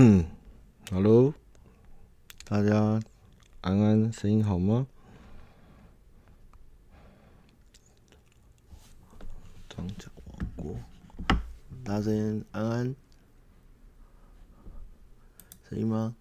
[0.00, 0.24] 嗯
[0.92, 1.34] ，Hello，
[2.44, 3.00] 大家
[3.62, 4.86] 安安，声音好吗？
[9.68, 10.76] 长角王国，
[11.82, 12.94] 大声安安，
[15.68, 16.14] 声音吗？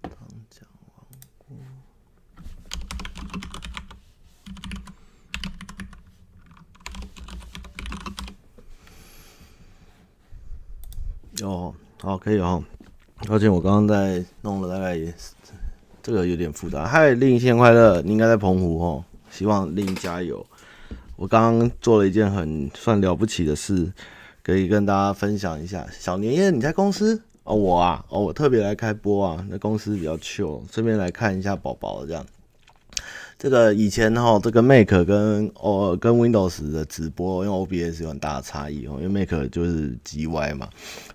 [0.00, 0.12] 长
[0.48, 1.06] 角王
[1.36, 1.54] 国，
[11.46, 11.76] 哦。
[12.02, 12.62] 好，可以哦。
[13.28, 14.98] 而且，我刚刚在弄了，大概
[16.02, 16.86] 这个有点复杂。
[16.86, 18.02] 嗨，令新年快乐！
[18.02, 20.44] 你应该在澎湖哦，希望令加油。
[21.16, 23.90] 我刚刚做了一件很算了不起的事，
[24.42, 25.86] 可以跟大家分享一下。
[25.90, 27.54] 小年夜你在公司哦？
[27.54, 29.44] 我啊，哦，我特别来开播啊。
[29.48, 32.24] 那公司比较 chill，顺便来看一下宝宝这样。
[33.38, 40.68] 这个以前哈，这个 Mac 跟哦跟 Windows 的直播用 OBS 有很大的差异哦，因为 Mac 就是 GY 嘛，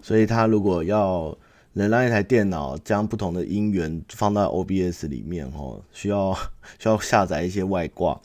[0.04, 1.36] 所以它如果要
[1.74, 6.38] 能让一台电脑将不同的音源放到 OBS 里面哦，需要
[6.78, 8.20] 需要下载一些外挂，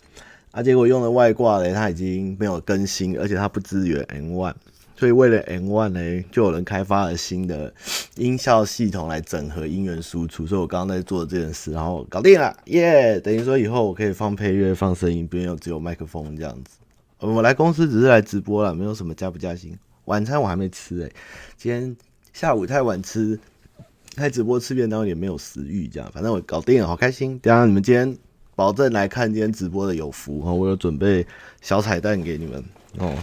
[0.50, 4.52] 啊，结果用的外挂嘞，它已经没有更新，而且它不支援 N1。
[4.96, 7.72] 所以为了 M1 呢，就有人开发了新的
[8.16, 10.46] 音效系统来整合音源输出。
[10.46, 13.20] 所以我刚刚在做这件事，然后搞定了，耶！
[13.20, 16.78] 等于说以后我可以放配乐、放声音，不用只有麦克风这样子。
[17.18, 19.78] 我来公司只是来直播了，没有什么加不加薪。
[20.06, 21.12] 晚餐我还没吃诶，
[21.56, 21.96] 今天
[22.32, 23.38] 下午太晚吃，
[24.16, 27.38] 开直播吃便当也没有食欲，这样反正我搞定了，好开心。
[27.40, 28.16] 等下你们今天
[28.54, 31.26] 保证来看今天直播的有福哈，我有准备
[31.60, 32.64] 小彩蛋给你们
[32.98, 33.14] 哦。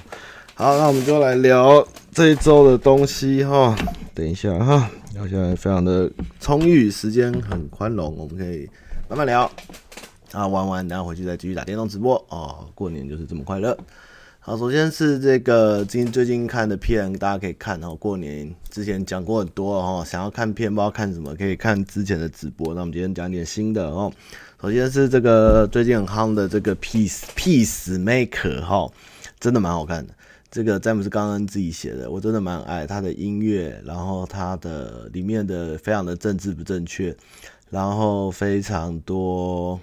[0.56, 3.76] 好，那我们就来聊这一周的东西哈。
[4.14, 6.08] 等一下哈，聊现在非常的
[6.40, 8.70] 充裕，时间很宽容，我们可以
[9.10, 9.52] 慢慢聊。
[10.32, 12.68] 啊，玩完然后回去再继续打电动直播哦。
[12.76, 13.76] 过年就是这么快乐。
[14.40, 17.96] 好，首先是这个今最近看的片，大家可以看哦。
[17.96, 22.76] 过年之前讲过很多哦，想要看片不知道看什么，可以看之前的直播。
[22.76, 24.14] 那我们今天讲点新的哦。
[24.62, 28.88] 首先是这个最近很夯的这个 Peace Peacemaker 哈，
[29.40, 30.14] 真的蛮好看的。
[30.54, 37.18] 这个詹姆斯·刚恩自己写的，我真的蛮爱他的音乐，然后他的里面的非常的政治不正确，
[37.72, 39.80] 然后非常多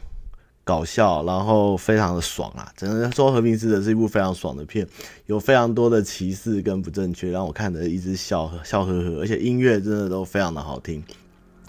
[0.62, 2.72] 搞笑，然后非常的爽啊！
[2.76, 4.86] 只能说《和平使者》是一部非常爽的片，
[5.26, 11.02] 有非常多的歧视跟不正确，让我看的一直笑笑呵呵，而且音乐真的都非常的好听。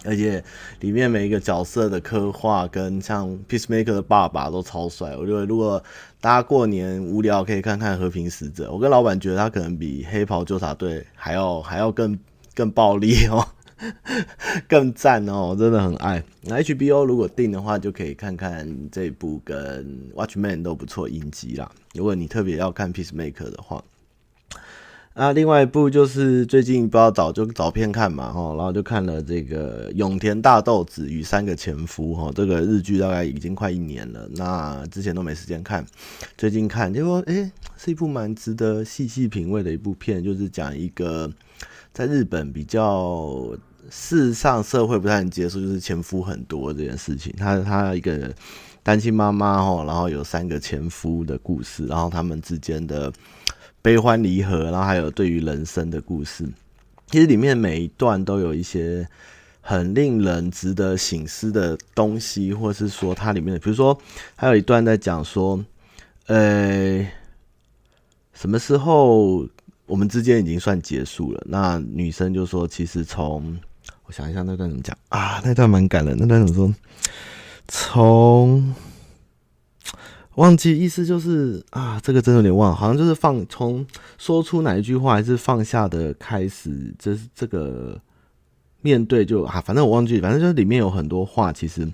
[0.03, 0.43] 而且
[0.79, 5.81] 里面每一个角色的刻画跟像 Peacemaker 的爸爸都超帅，我觉得如果
[6.19, 12.17] 大家过年无聊可以看看《和平使者》，我跟老板觉得他可能比黑袍纠察队还要还要更
[12.55, 13.45] 更暴力哦，
[14.67, 16.23] 更赞哦，真的很爱。
[16.41, 21.71] 那 HBO 如果定的话，就可以看看这部跟 Watchmen 都不错影集啦。
[21.93, 23.83] 如果你特别要看 Peacemaker 的话。
[25.13, 35.85] 啊，另外一部就是最近不知道找就找片看嘛，哈，然后就看了这个永田大豆子与三个前夫，哈，这个日剧大概已经快一年了，那之前都没时间看，
[36.37, 41.29] 最近看结果，哎、欸，是一部蛮值得细细品味的一部片，就是讲一个
[41.91, 43.49] 在日本比较
[43.89, 48.33] 世上社会不太能接受，就是前夫很多这件事情，他他一个
[48.81, 53.11] 单亲妈妈，哈，然后有三个前夫的故事，然后他们之间的。
[53.81, 56.47] 悲欢离合，然后还有对于人生的故事，
[57.07, 59.07] 其实里面每一段都有一些
[59.59, 63.97] 很令人值得省思的东西，或是说它里面的，比如说
[64.35, 65.63] 还有一段在讲说，
[66.27, 67.07] 呃，
[68.33, 69.47] 什么时候
[69.85, 71.43] 我们之间已经算结束了？
[71.47, 73.57] 那女生就说，其实从
[74.05, 75.41] 我想一下那段怎么讲啊？
[75.43, 76.73] 那段蛮感人，那段怎么说？
[77.67, 78.73] 从
[80.35, 83.85] 忘记意思就是啊，这个真有点忘，好像就是放从
[84.17, 87.99] 说出哪一句话还是放下的开始，这是这个
[88.81, 91.87] 面对就啊，反正我忘记，反正就是里面有很多话，其实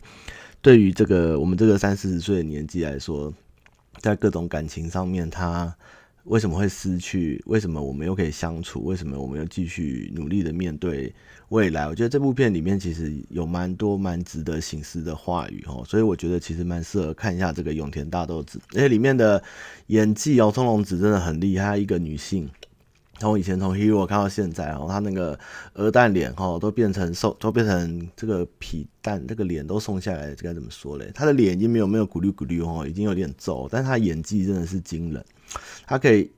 [0.62, 3.34] 对于这个我们这个三四十岁的年纪来说，
[4.00, 5.76] 在各种感情上面，他。
[6.28, 7.42] 为什么会失去？
[7.46, 8.84] 为什么我们又可以相处？
[8.84, 11.14] 为什么我们又继续努力的面对
[11.50, 11.88] 未来？
[11.88, 19.42] 我觉得这部片里面其实有蛮多蛮值得醒思的话语哦，所以我觉得其实蛮适合看一下这个永田大豆子，而且里面的
[19.88, 22.50] 演技哦，松隆子真的很厉害，一个女性，
[23.20, 25.40] 从以前从 Hero 看到现在哦，她那个
[25.76, 31.10] 鹅蛋脸哦，都变成瘦，都变成这个皮蛋，这个脸都松下来，该怎么说嘞？
[31.14, 35.24] 她的脸已经没有没有咕噜咕噜哦，已经有点皱，但是她演技真的是惊人。
[35.86, 36.32] 他可以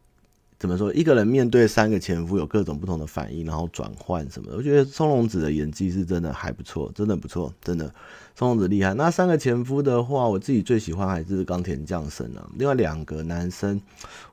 [0.57, 0.93] 怎么说？
[0.93, 4.57] 一个人面对三个前夫有各种不同的反应，然后转换什么的。
[4.57, 7.93] 我觉得松隆子的演技是真的还不错，真的不错，真的
[8.35, 8.93] 松隆子厉害。
[8.93, 12.45] 那三个前夫的话，我自己最喜欢还是冈田将生啊。
[12.55, 13.81] 另外两个男生，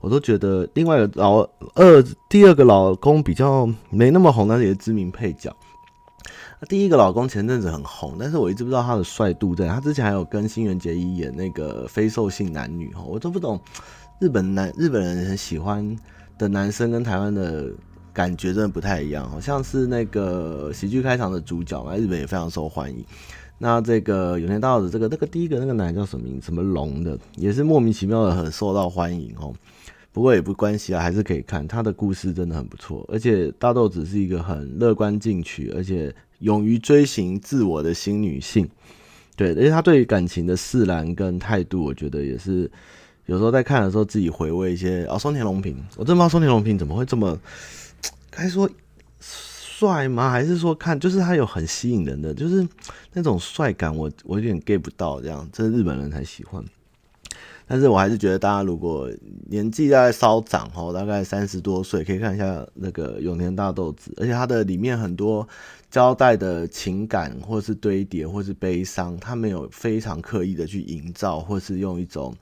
[0.01, 5.55] 我都觉得另外老二第二个老公比较没那么红，但是也是知名配角。
[6.69, 9.69] 第一个老公前阵子很红，但是我一直不知道他的帅度在。
[9.69, 13.61] 他之前还有跟新垣结衣演那个非兽性男女哈，我都不懂
[14.19, 15.97] 日本男日本人很喜欢
[16.39, 17.71] 的男生跟台湾的
[18.13, 23.05] 感觉真的不太一样，好像是那个喜剧开场的主角嘛，日本也非常受欢迎。
[23.59, 29.55] 那这个有田大豆这个那个第一个那个男叫什么名什么龙的，也是莫名其妙的很受到欢迎哦。
[30.13, 36.15] 不过也不关系啊，还是可以看他的故事真的很不错，而且大豆子是一个很乐观进取，而且。
[36.41, 38.69] 勇于追寻自我的新女性，
[39.37, 42.71] 对，而且她对于感情的释然跟态度，我觉得也是
[43.27, 45.05] 有时候在看的时候自己回味一些。
[45.07, 47.39] 哦，松田龙平，我真不知道松田龙平怎么会这么
[48.31, 48.69] 该说
[49.21, 50.31] 帅吗？
[50.31, 52.67] 还是说看就是他有很吸引人的，就是
[53.13, 56.65] 那种帅感我，我有点 get 不到，这样，这是日本人才喜欢。
[57.69, 59.11] 但是我还是觉得大家如果
[59.49, 65.47] 年纪大概稍长哦，大概三十多岁，可以看一下那个永田大豆子，而且它的里面很多
[65.91, 72.33] 交代的情感，或是堆叠，或是悲伤，他没有非常刻意的去营造，或是用一种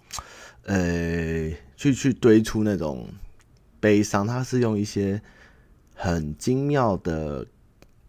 [0.67, 3.07] 呃去去堆出那种
[3.81, 5.21] 悲伤，他是用一些
[5.95, 7.47] 很精妙的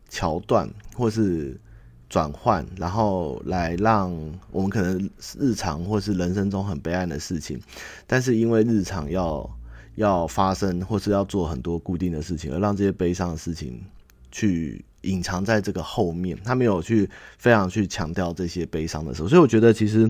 [0.10, 1.60] 桥段，或是。
[2.08, 4.14] 转换，然后来让
[4.52, 5.10] 我们可能
[5.40, 7.60] 日常或是人生中很悲哀的事情，
[8.06, 9.58] 但是因为日常要
[9.96, 13.84] 要发生或是要做很多固定的事情，而让这些悲伤的事情
[14.32, 17.10] 去隐藏在这个后面，他没有去
[17.40, 20.10] 非常去强调这些悲伤的时候，所以我觉得其实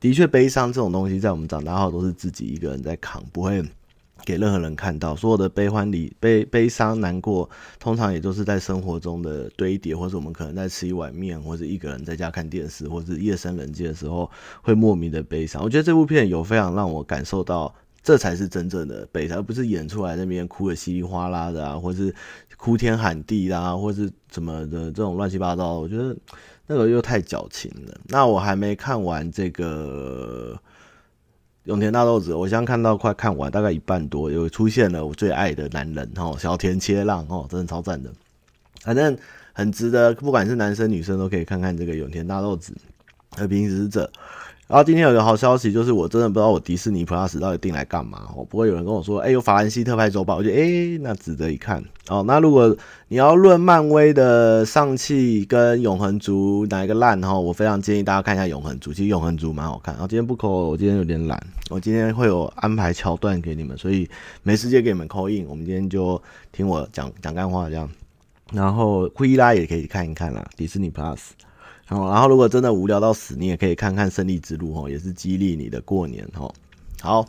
[0.00, 3.64] 的确悲伤这种东西，在我们长大后都是自己一个人在扛，不会。
[4.24, 7.48] 给任何人看到，所有的悲欢离悲悲伤难过，
[7.78, 14.30] 通常也都是在生活中的堆叠，或者我们可能在吃一碗面，或者一个人在家看电视，或者夜深人静的时候
[14.60, 15.62] 会莫名的悲伤。
[15.62, 22.14] 我觉得这部片有非常让我感受到，这才是真正的悲伤，而不是演出来那边哭得稀里哗啦的啊，或是
[22.58, 25.78] 哭天喊地啦，或是怎么的这种乱七八糟。
[25.78, 26.14] 我觉得
[26.68, 27.98] 那个又太矫情了。
[28.04, 30.56] 那我还没看完这个。
[31.64, 38.10] 永田大豆子，我现在看到快看完，大概一半多，又出现了我最爱的男人哦，小田切浪哦，真的超赞的，
[38.80, 39.14] 反正
[39.52, 42.74] 很值得，不管是男生女生都可以看看这个永田大豆子
[43.32, 44.10] 和平使者。
[44.68, 48.44] 然后今天有个好消息，就是我真的不知道我迪士尼 Plus 到底订来干嘛哦。
[48.44, 52.22] 不过有人跟我说，哎、有法兰西特派周报，我觉得哎、那值得一看哦。
[52.26, 52.76] 那如果
[53.08, 59.94] 你要论漫威的尚气跟永恒族哪一个烂哈，我非常建议大家看一下永恒族，其实永恒族蛮好看。
[59.94, 64.06] 然后今天不抠，我今天有点懒，我今天会有安排桥段给你们，所以
[64.42, 65.46] 没时间给你们扣印。
[65.48, 66.20] 我们今天就
[66.52, 67.88] 听我讲讲干话这样。
[68.52, 71.20] 然后库伊拉也可以看一看啦，迪士尼 Plus。
[71.88, 76.52] 然后如果真的无聊到死，你也可以看看《胜利之路》哦，也是激励你的过年哦。
[77.00, 77.26] 好，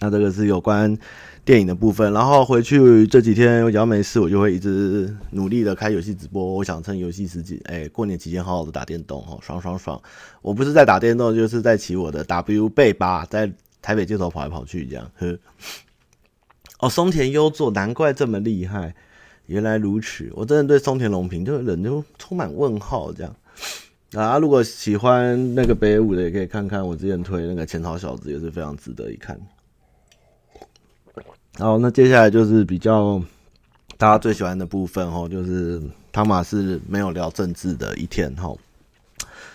[0.00, 0.96] 那这个是有关
[1.44, 2.12] 电影的部分。
[2.12, 6.54] 然后回去这几天，我只要没事，我就会一直努力的开游戏直播。
[6.54, 10.00] 我想趁游戏时间，哎，过年期间好好的打电动哦，爽爽爽！
[10.42, 15.10] 我不是在打电动，就是在骑我的 W 背八，在台北街头跑来跑去这样。
[15.18, 15.36] 呵，
[16.78, 18.94] 哦，松田优作，难怪这么厉害，
[19.46, 20.30] 原来如此。
[20.34, 23.34] 我真的对松田龙平就人就充满问号这样。
[24.14, 29.40] 啊，如果喜欢那个北野武的，也可以看看我之前推那个《浅草小子》，也是非常值得一看。
[31.58, 33.22] 好，那接下来就是比较
[33.96, 38.54] 大家最喜欢的部分哦，就是汤马是没有聊政治的一天哈。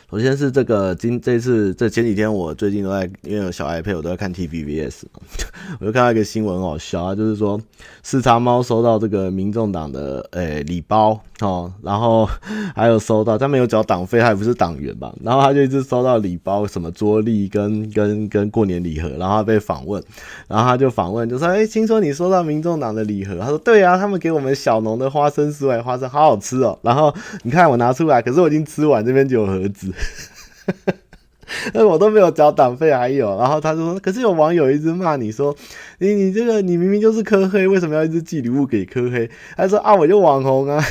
[0.09, 5.01] 首先是这个今这次这前几天我最近都在因为有小 iPad 我都在看 TVBS，
[5.81, 7.59] 我就看到一个新闻好笑啊，就是说
[8.03, 12.25] 视察猫收到这个民众党的诶礼包哦，然后
[12.73, 20.01] 还有收到他没有缴党费，他也不是党员吧，然后他就一直收到礼包，什么桌历跟跟跟过年礼盒，然后他被访问，
[20.47, 23.37] 然后他就访问就说，诶，听说你收到民众党的礼盒？
[23.41, 29.91] 他说对啊，他们给我们小农的花生酥，哎，花生好好吃哦，然后你看我拿出来，可是我已经吃完，这边就有盒子。
[31.73, 35.55] 那我都没有交党费，还有，然后他说，可是有网友一直骂你说，
[35.99, 39.29] 你你这个你明明就是科黑，为什么要一直寄礼物给科黑？
[39.55, 40.83] 他说啊，我就网红啊。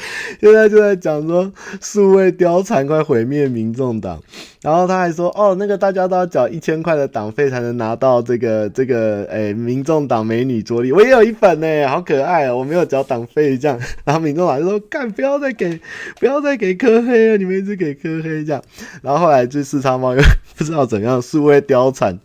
[0.40, 4.20] 现在就在讲说数位貂蝉快毁灭民众党，
[4.62, 15.80] 然后他还说哦，那个大家都要缴一千块的党费才能拿到这个这个诶民众党美女桌历，我也有一本呢，好可爱哦，我没有缴党费这样，然后民众党就说干不要再给
[16.18, 18.62] 不要再给柯黑了，你们一直给柯黑这样，
[19.02, 20.22] 然后后来就四叉猫又
[20.56, 22.18] 不知道怎样数位貂蝉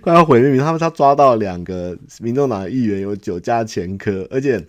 [0.00, 4.64] 快要毁灭民，他们他抓到两个民众党的议员有酒驾前科，而且。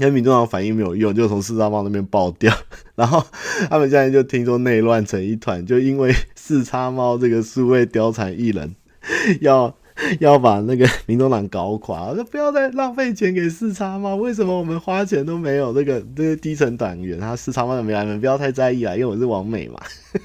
[0.00, 2.52] 跟民众党反应没有用，就从四叉猫那边爆掉，
[2.96, 3.22] 然后
[3.68, 8.74] 他们现在就听说内乱成一团，就因为四叉猫这个数位貂蝉艺人
[9.40, 9.72] 要
[10.18, 17.20] 要把那个民众党搞垮，我说不要再浪费钱给四叉猫，为什么我们花钱都没有这个这个低层党员？
[17.20, 18.04] 他四叉猫怎么样？
[18.04, 19.78] 你们不要太在意啊，因为我是王美嘛，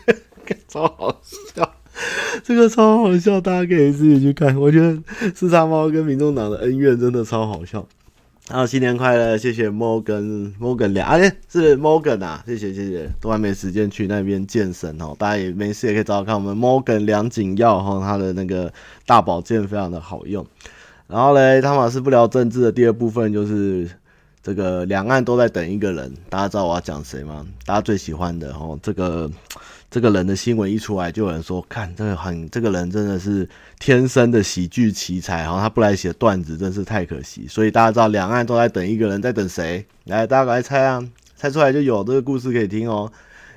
[0.69, 1.21] 超好
[1.53, 1.69] 笑，
[2.43, 4.55] 这个超好笑，大家可以自己去看。
[4.57, 4.97] 我觉得
[5.35, 7.85] 四叉猫跟民众党的恩怨真的超好笑。
[8.47, 11.17] 然后新年快乐，谢谢 Morgan Morgan 两，啊，
[11.49, 18.71] 是 Morgan 啊，谢谢谢谢，都还没时间去那边健身哦，大家也没事也可以找找看我们 Morgan 梁景耀哈，他的那个
[19.07, 20.45] 大保健非常的好用。
[21.07, 23.89] 然后嘞，汤玛士不聊政治的第二部分就是
[24.43, 27.45] 这个两岸都在等一个人，大家知道我要讲谁吗？
[27.65, 29.29] 大家最喜欢的哦，这个。
[29.95, 33.47] 这个人的新闻一出来，就有人说：“看这个很，这个人真的是
[33.79, 39.85] 天生的喜剧奇才，然后他不来写段子，真是太可惜。”所以大家知道，两岸都在等一个人，在等谁？
[40.03, 41.01] 来，大家来猜啊！
[41.37, 43.09] 猜出来就有这个故事可以听哦。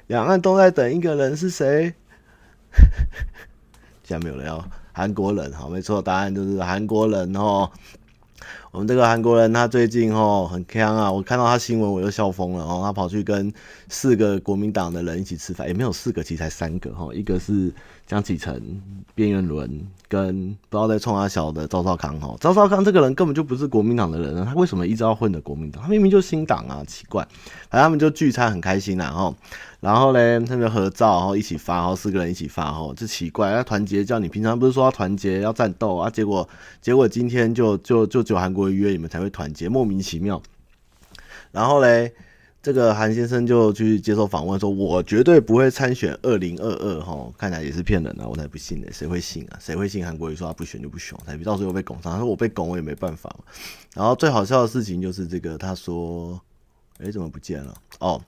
[0.06, 1.92] 两岸都在等一个人是谁？
[4.06, 7.68] 现在没有人要韩国人，好，没错，答案就是韩国人哦。
[8.70, 11.10] 我们这个韩国人，他最近哦很坑啊！
[11.10, 12.82] 我看到他新闻，我就笑疯了哦。
[12.84, 13.50] 他跑去跟
[13.88, 17.08] 四个国民党的人一起吃饭，也没有四个，其实才三个哈。
[17.14, 17.72] 一个是
[18.06, 18.62] 江启臣、
[19.14, 22.34] 边缘伦，跟不知道在冲他小的赵少康哈。
[22.40, 25.82] 赵少康这个人根本就不是国民党的人，他为什么一直要混的国民党？
[25.82, 27.26] 他明明就新党啊，奇怪。
[27.70, 29.34] 然后他们就聚餐很开心啊哈。
[29.80, 36.10] 然后呢，他们合照，然后一起发，然后四个人一起发，哦，这奇怪，要团结，叫你平常不是说要团结要战斗啊？
[36.10, 36.48] 结果
[36.80, 40.42] 结果今天就就就只有韩国约你们才会团结，莫名其妙。
[41.52, 42.12] 然后嘞，
[42.68, 49.56] 这个韩先生就去接受访问，说我绝对不会参选二零二二，哈，看起来也是骗人的，我才不信呢，谁会信啊？
[49.58, 51.18] 谁会信韩国瑜说他不选就不选？
[51.24, 53.34] 才到时候又被拱上，他说我被拱我也没办法。
[53.94, 56.38] 然后最好笑的事情就是这个，他说，
[56.98, 57.74] 哎，怎么不见了？
[58.00, 58.20] 哦。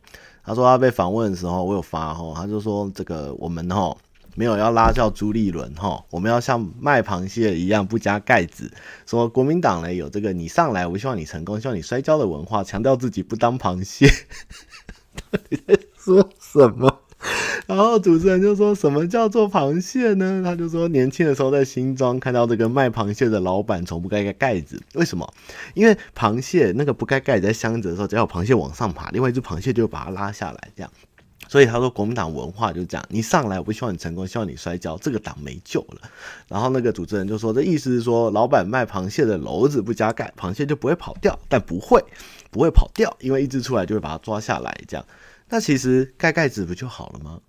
[0.43, 3.95] 他说他被访问的时候，我有发哈，他就说这个我们哈
[4.41, 8.73] 没有要拉叫朱立伦哈，我们要像卖螃蟹一样不加盖子。
[9.05, 14.09] 说国民党呢有这个你上来，我希望你成功，希望你摔跤的文化，强调自己不当螃蟹。
[15.31, 17.03] 到底在说什么？
[17.67, 20.41] 然后主持人就说什么叫做螃蟹呢？
[20.43, 25.31] 他就说年轻的时候在新庄看到这个卖螃蟹的老板从不盖盖子，为什么？
[25.75, 30.91] 因为螃蟹那个不盖盖在箱子的时候，只要有螃蟹往上爬，另外一只螃蟹就把它拉下来，这样。
[31.51, 36.09] 所以他说国民党文化就这样，你上来我不希望你成功，希望你摔跤，这个党没救了。
[36.47, 42.01] 然后那个主持人就说，这意思是说老板卖螃蟹的篓子不加盖，螃蟹就不会跑掉，但不会
[42.53, 45.05] 不会跑掉，因为一只出来就会把它抓下来，这样。
[45.49, 47.41] 那其实盖盖子不就好了吗？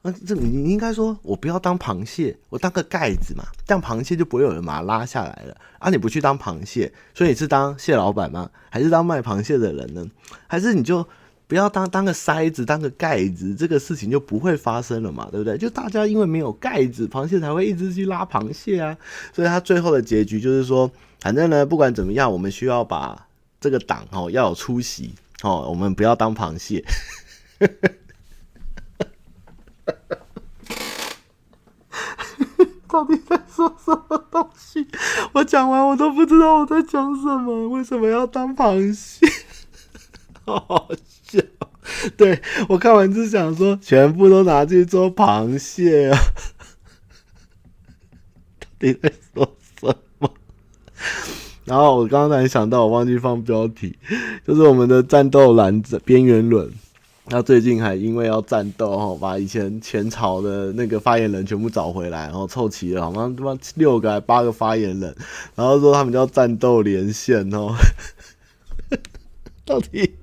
[0.00, 5.54] 那这你应该说，我不要当螃蟹，我当个盖子嘛，这样螃蟹就不会有人把它拉下来了。
[5.78, 8.50] 啊，你不去当螃蟹，所以你是当蟹老板吗？
[8.70, 10.06] 还是当卖螃蟹的人呢？
[10.46, 11.06] 还是你就
[11.50, 15.58] 不要当当个塞子，当个盖子，这个事情就不会发生了嘛，对不对？
[15.58, 18.96] 就大家因为没有盖子，螃蟹才会一直去拉螃蟹啊。
[19.32, 20.88] 所以他最后的结局就是说，
[21.18, 23.26] 反正呢，不管怎么样，我们需要把
[23.60, 26.84] 这个党哦要有出息哦，我们不要当螃蟹。
[32.88, 34.86] 到底在说什么东西？
[35.32, 37.68] 我讲完我都不知道我在讲什么。
[37.70, 39.26] 为什么要当螃蟹？
[40.46, 41.19] 好好笑。
[42.16, 46.18] 对，我看完就想说，全部都拿去做螃蟹啊！
[48.58, 50.30] 到底在说什么？
[51.64, 53.98] 然后我刚才想到，我忘记放标题，
[54.46, 56.70] 就是我们的战斗蓝边缘轮。
[57.26, 65.14] 他最近还因为要战斗哈，把以前前朝的那个发言人全部找回来，然后凑齐了，好像他妈六个还八个发言人，
[65.54, 67.72] 然后说他们叫战斗连线哦。
[69.64, 70.16] 到底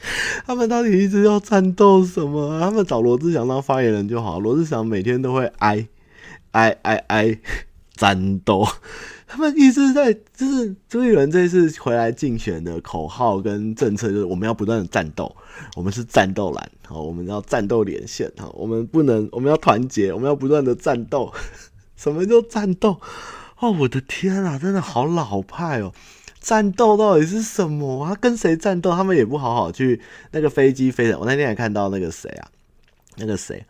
[0.46, 2.60] 他们到底一直要战斗什么？
[2.60, 5.86] 他们找罗志祥当发言人就好，罗志祥每天都会哀
[6.52, 7.38] 哀哀哀
[7.94, 8.66] 战斗。
[9.30, 15.30] 他们一直在，就是朱立伦这次回来竞选的口号跟政策，就是我们要不断的战斗，
[15.76, 21.30] 我们是战斗蓝，好，我们要战斗连线，好，我们不能，我们要团结，我们要不断的战斗。
[21.94, 22.98] 什么叫战斗？
[23.58, 25.92] 哦，我的天啊，真的好老派哦！
[26.48, 28.16] 战斗到底是什么啊？
[28.18, 28.90] 跟谁战斗？
[28.92, 30.00] 他们也不好好去
[30.30, 31.18] 那个飞机飞的。
[31.18, 32.48] 我那天还看到那个谁啊，
[33.16, 33.62] 那个谁，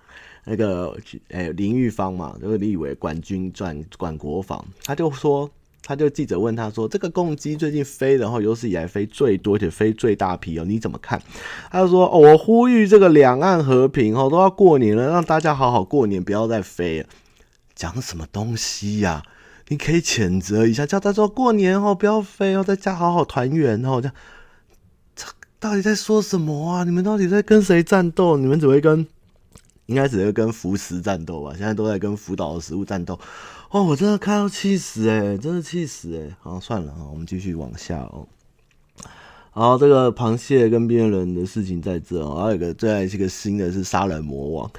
[0.44, 0.96] 那个
[1.30, 5.50] 哎、林玉芳嘛，就是立委管军转管国防，他就说。
[5.80, 11.18] 他就记者问他说：“这个共机最近飞，然后有史以来飞最多，且飞最大批哦，你怎么看？”
[11.72, 17.06] 他就说：“，我呼吁这个两岸和平哦，都要过年了，让大家好好过年，不要再飞了。
[17.74, 19.22] 讲什么东西呀、啊？
[19.68, 24.00] 你可以谴责一下，叫他说过年哦，不要飞哦，在家好好团圆哦。
[24.00, 24.14] 这样，
[25.14, 25.26] 这
[25.60, 26.84] 到底在说什么啊？
[26.84, 28.36] 你们到底在跟谁战斗？
[28.36, 29.06] 你们只会跟，
[29.86, 31.52] 应该只会跟福食战斗吧？
[31.56, 33.18] 现在都在跟福岛的食物战斗。”
[33.70, 36.34] 哦，我真的看到气死诶，真的气死诶。
[36.40, 38.26] 好，算了啊，我们继续往下哦。
[39.50, 42.42] 好，这个螃蟹跟边缘人的事情在这哦。
[42.42, 44.70] 还有一个，最爱这个新的是杀人魔王，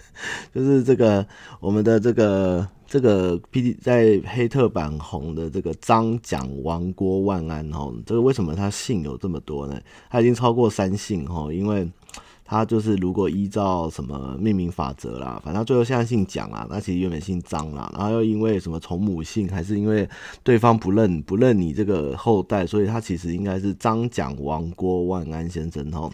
[0.54, 1.26] 就是这个
[1.60, 7.92] 我们的这个这个 P D 在黑特版红的这个张蒋王郭万安哦。
[8.06, 9.80] 这个为什么他姓有这么多呢？
[10.08, 11.90] 他已经超过三姓哦，因为。
[12.46, 20.06] 他就是如果依照什么命名法则啦，反正他最后现在姓蒋啦，那其实原本姓张啦，然后又因为什么从母姓，还是因为
[20.42, 26.12] 对方不认不认你这个后代，所以他其实应该是张蒋王郭万安先生哦。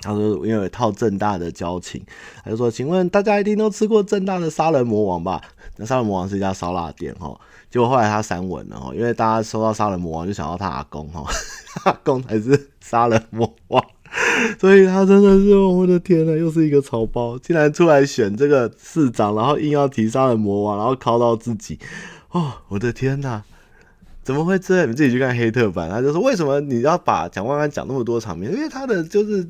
[0.00, 2.02] 他说因为有一套正大的交情，
[2.44, 5.40] 他就说，请问大家一定都吃过正大的杀人魔王吧？
[5.76, 7.38] 那杀人魔王是一家烧腊店哈，
[7.70, 11.24] 结果后来他删文了哦，因为大家收到杀人魔王就想到他阿公哈，
[11.84, 13.84] 阿公才是杀人魔王。
[14.58, 21.78] 所以他真的是，我的天呐，又是一个草包，竟然出来选这个市长，然后硬要提杀人魔王，然后靠到自己，
[22.32, 23.42] 哦，我的天呐，
[24.24, 24.90] 怎么会这样？
[24.90, 28.52] 你自己去看黑特版，他就说为什么你要把蒋万安讲那么多场面？
[28.52, 29.46] 因为他的就是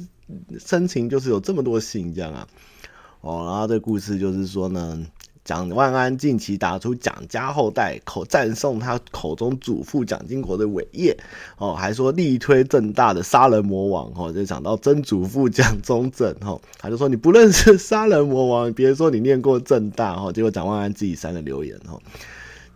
[0.59, 2.47] 深情，就是有这么多信这样啊，
[3.21, 5.07] 哦，然后这故事就是说呢。
[5.43, 11.17] 蒋万安近期打出蒋家后代口赞颂他口中祖父蒋经国的伟业
[11.57, 22.01] 哦，还说力推正大的杀人魔王哦，就讲到曾祖父蒋中正哦，他就说你不认识杀人魔王，别说你念过正大哦，结果蒋万安自己删了留言哦。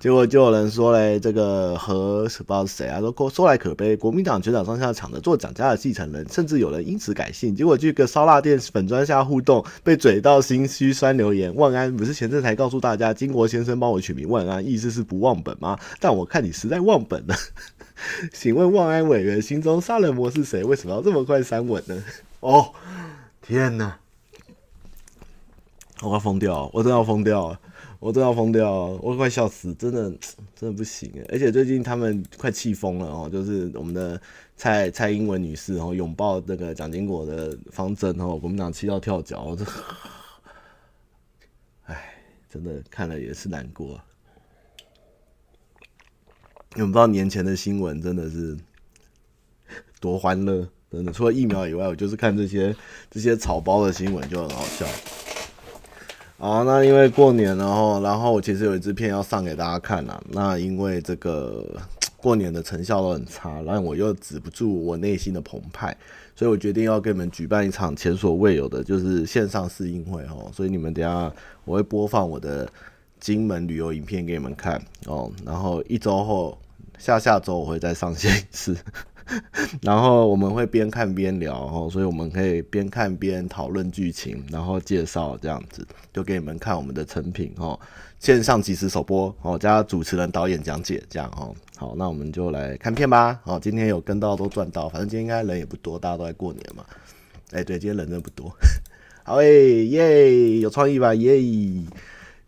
[0.05, 7.57] 结果就有人说嘞，这个和不知道是谁啊，说说来可悲，国民党全党上下抢着做蒋家的继承人，甚至有人因此改姓。
[7.57, 11.57] 结果去个烧腊店粉砖下互动，被嘴到心虚酸留言。
[11.57, 15.79] 万安不是前阵才告诉大家，金国先生帮我取名万安，意思是不忘本吗？
[15.99, 17.35] 但我看你实在忘本了。
[18.31, 20.63] 请问万安委员心中杀人魔是谁？
[20.63, 22.05] 为什么要这么快删文呢？
[22.41, 22.73] 哦，
[23.41, 23.97] 天哪！
[26.03, 27.59] 我要疯掉，我真的要疯掉了。
[28.05, 28.71] 我都要疯掉，
[29.01, 30.11] 我快笑死，真的
[30.55, 31.11] 真的不行！
[31.31, 34.21] 而且最近他们快气疯了哦，就是我们的
[34.59, 39.65] 蔡蔡英文女士哦，拥抱那个蒋经国的方针哦，国民党气到跳脚，这，
[41.85, 42.15] 哎，
[42.51, 43.99] 真的看了也是难过。
[46.75, 48.55] 你们不知道年前的新闻真的是
[49.99, 52.77] 多欢乐，真的除了疫苗以外，我就是看这些
[53.11, 54.85] 这些草包的新闻就很好笑。
[56.37, 60.21] 好，那因为过年了哈，然后我其实有一支片要上给大家看啦。
[60.29, 61.65] 那因为这个
[62.19, 65.97] 过年的成效都很差，然后我又止不住我内心的澎湃，
[66.35, 70.51] 所以我决定要给你们举办一场前所未有的，就是线上试映会哦。
[70.53, 71.33] 所以你们等下
[71.65, 72.69] 我会播放我的
[73.21, 75.31] 金门旅游影片给你们看哦。
[75.47, 76.59] 然后一周后，
[76.99, 78.77] 下下周我会再上线一次。
[79.83, 87.79] 然后我们会边看边聊，哦，所以我们可以边看边讨论剧情，然后介绍这样子，就给你们看我们的成品哦。
[88.21, 91.55] 线上即时首播哦，加主持人、导演讲解这样哦。
[91.77, 93.39] 好，那我们就来看片吧。
[93.45, 96.85] 哦，今天有跟到都赚到，反正今天应该人也不多，大家都在过年嘛。
[97.53, 98.51] 哎，对，今天人真不多。
[99.25, 101.15] 好诶，耶，有创意吧？
[101.15, 101.39] 耶，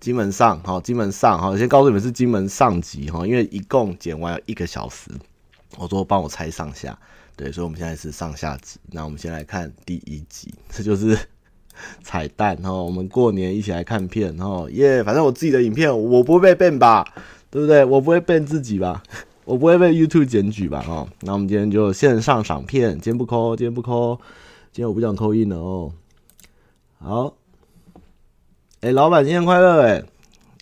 [0.00, 5.10] 金门上好，金门上好，先告诉你们是金门上集哈，因为一共剪完一个小时。
[5.78, 6.98] 我说帮我猜上下，
[7.36, 8.78] 对，所以我们现在是上下集。
[8.90, 11.18] 那我们先来看第一集，这就是
[12.02, 12.72] 彩蛋哈。
[12.72, 15.02] 我们过年一起来看片哈，耶！
[15.04, 17.06] 反正我自己的影片我不会被 ban 吧，
[17.50, 17.84] 对不对？
[17.84, 19.02] 我不会 ban 自己吧，
[19.44, 20.84] 我不会被 YouTube 检举吧？
[20.88, 24.18] 哦，那我们今天就线上赏片，今天不抠，今天不抠，
[24.72, 25.92] 今天我不想抠印了哦。
[26.98, 27.34] 好，
[28.80, 30.02] 哎，老板新年快乐哎！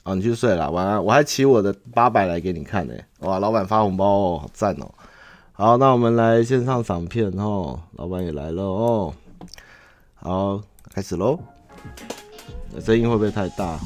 [0.03, 1.03] 哦，你去睡了，晚安。
[1.03, 2.95] 我还骑我的八百来给你看呢。
[3.21, 4.93] 哇，老板发红包哦，好赞哦。
[5.57, 9.15] 好，那我们来线上赏片哦，老板也来了哦。
[10.17, 10.61] 好，
[10.93, 11.39] 开始喽。
[12.85, 13.79] 声音会不会太大？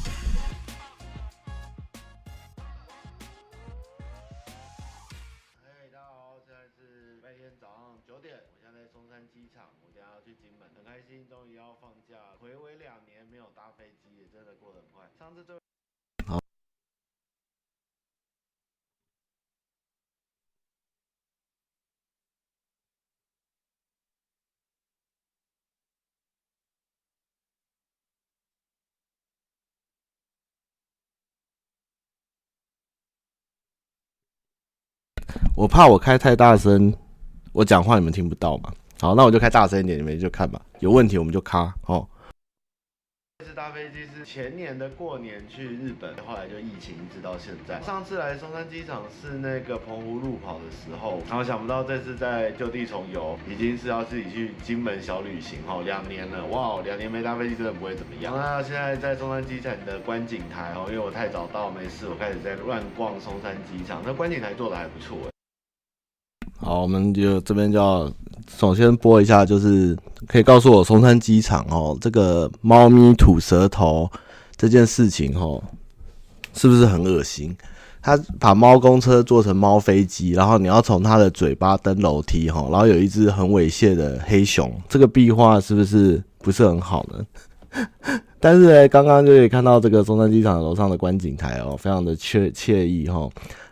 [35.59, 36.93] 我怕我开太大声，
[37.51, 38.71] 我讲话你们听不到嘛。
[39.01, 40.61] 好，那我就开大声一点，你们就看吧。
[40.79, 42.07] 有问题我们就卡哦。
[43.39, 47.81] 这次搭飞机是前年的过年去日本，后来就疫情一直到现在。
[47.81, 58.33] 上次来松山机场是那个澎湖路跑的时候，然后想不到这次在就地重游，已经是要自己去金门小旅行哦，两年了，哇，两年没搭飞机真的不会怎么样。
[58.33, 65.17] 那现在在松山机场的观景台哦，因为我太早到没事，我开始在乱逛松山机场，那观景台做的还不错。
[66.59, 68.11] 好，我们就这边就要
[68.57, 74.09] 首先播一下，就是可以告诉我松山机场哦，这个猫咪吐舌头
[74.55, 75.63] 这件事情哦，
[76.53, 77.55] 是不是很恶心？
[78.01, 87.25] 他把猫公车做成猫飞机，然后你要从它的嘴巴登楼梯哈，然后有一只很猥亵的黑熊，这个壁画是不是不是很好呢？
[88.39, 93.29] 但是呢，刚刚就可以看到这个松山机场楼上的观景台哦，非常的惬惬意哈。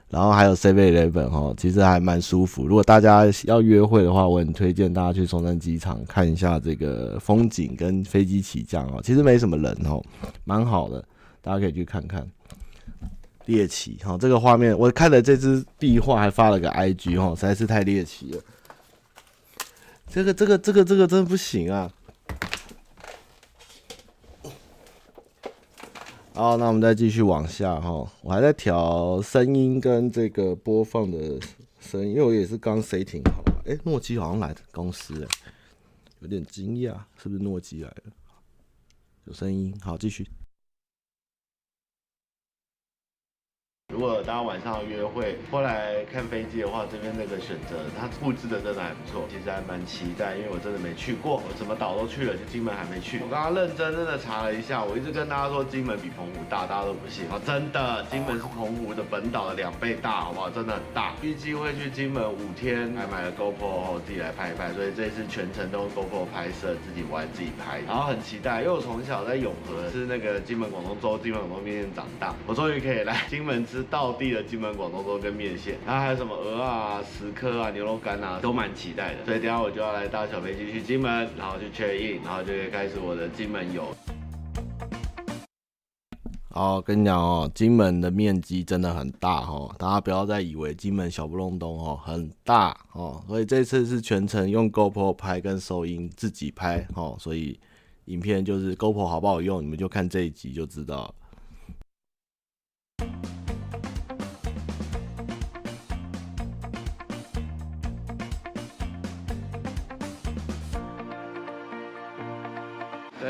[0.10, 2.66] 然后还有 Seven Eleven 哈，其实还蛮舒服。
[2.66, 9.02] 如果大家要约会的话，我很推荐大家去松山机场看一下这个风景跟飞机起降哦。
[9.04, 10.02] 其实没什么人哦，
[10.46, 11.04] 蛮好的，
[11.42, 12.26] 大家可以去看看。
[13.48, 18.42] 猎奇哈，这个画面我看了这只壁画，还发了个 IG 哈，实在是太猎奇了。
[20.10, 21.92] 这个这个这个这个真不行啊！
[26.38, 28.08] 好，那我们再继续往下哈。
[28.22, 31.18] 我还在调声音跟这个播放的
[31.80, 33.44] 声音，因为我也是刚 setting 好。
[33.66, 35.28] 哎，诺基好像来公司了，
[36.20, 38.14] 有点惊讶，是不是诺基来了？
[39.24, 40.28] 有声音，好，继续。
[43.94, 53.22] 如果大家晚上约会后来看飞机的话，这边那个选择它布置的真的还不错，其实还蛮期待，因为我真的没去过，我什么岛都去了，就金门还没去。
[53.24, 60.50] 我刚刚认真真的查了一下，我一直跟大家说金门比澎湖大，大家都不信啊，真的，金门是澎湖的本岛的两倍大，好不好？
[60.50, 61.14] 真的很大。
[61.22, 73.77] 预计会去金门五天，还买了 GoPro 后自己来拍一拍，所以这次全程都用 GoPro 拍摄，自己玩自己拍，然后很期待，因为我从小在永和吃那个金门广东粥、金门广东面长大，我终于可以来金门吃。
[73.78, 79.24] 是道地的金门广东粥跟面线，然后还有什么鹅啊、石蚵啊、牛肉干啊，都蛮期待的。
[79.24, 83.84] 所以等下我就要来搭小飞机去金门，然后去 check in，然后就可以开始我的金门游。
[86.50, 93.24] 好，跟你讲哦，金门的面积真的很大哦，大家不要再以为金门小不隆咚哦，很大哦。
[93.28, 97.60] 所以这次是全程用 GoPro 拍跟收音自己拍哦，所以
[98.06, 101.14] 影片就是 GoPro 好不好用，你们就看这一集就知道。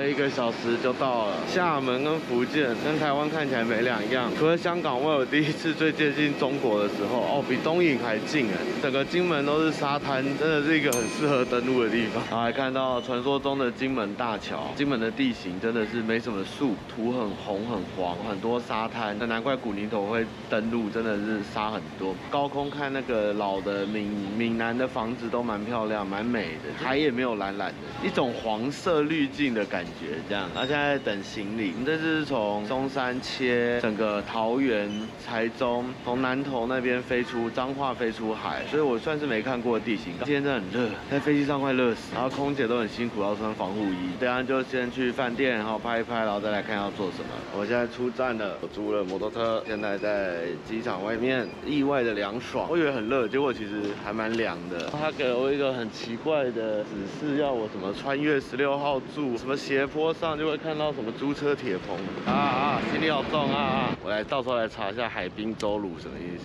[0.08, 4.32] 一个小时就到了厦门跟福建，跟台湾看起来没两样。
[4.40, 8.56] 除了香港，我有第一次最接近中国的时候，哦，比东引还近哎！
[8.82, 12.24] 整个金门都是沙滩，真的是一个很适合登陆的地方。
[12.30, 14.72] 然后还看到传说中的金门大桥。
[14.76, 19.16] 金门的地形真的是没什么树，土很红很黄，很多沙滩。
[19.20, 22.16] 那难怪古宁头会登陆，真的是沙很多。
[22.30, 26.74] 高空看那个老的闽闽南的房子都蛮漂亮，蛮美的。
[26.78, 29.97] 海也没有蓝蓝的，一种黄色滤镜的感觉。
[30.28, 31.72] 这样，那现在等行李。
[31.72, 34.90] 我们这次是从中山切整个桃园、
[35.26, 40.14] 台中，从南投那边飞出彰化，飞出海，所以我算是没看过地形。
[40.24, 44.12] 今天真的很热，在飞机上快热死，然后空姐都很辛苦，要穿防护衣。
[44.20, 47.30] 等下就先去饭店，然后拍一拍，然后再来看要做什么。
[47.56, 52.68] 我现在出站了，我租了摩托车，现在在机场外面，意外的凉爽。
[52.70, 54.90] 我以为很热，结果其实还蛮凉的。
[54.92, 63.98] 他给了我一个很奇怪的指示，要我什么穿越十六号柱，什么斜坡上就会看到什么租车铁棚啊啊，行李好重啊啊！
[64.04, 66.44] 我来到时候来查一下海滨周鲁什么意思。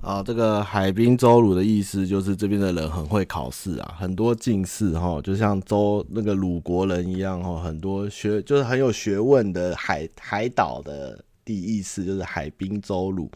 [0.00, 13.30] 啊，这个海滨周鲁的意思就是这边的人很会考试啊，很多进士哈，就像周那个鲁国人一样哈，很多学就是很有学问的海海岛的第意思就是海滨周鲁。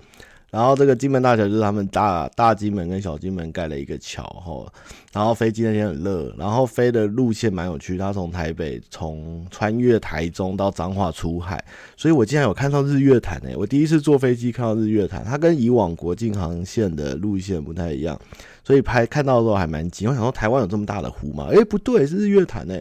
[0.50, 4.72] 然后这个金门大桥就是他们大大金门跟小金门盖了一个桥哈，
[5.12, 11.62] 然后飞机那天很热，然后飞的路线蛮有趣，它从台北从穿越台中到彰化出海，
[11.98, 18.18] 所以我竟然有看到日月潭诶，我第一次坐飞机看到日月潭，它跟以往国境航线的路线不太一样，
[18.64, 21.48] 所以拍看到的时候还蛮惊，我想说台湾有这么大的湖吗？
[21.50, 22.76] 诶，不对，是日月潭诶，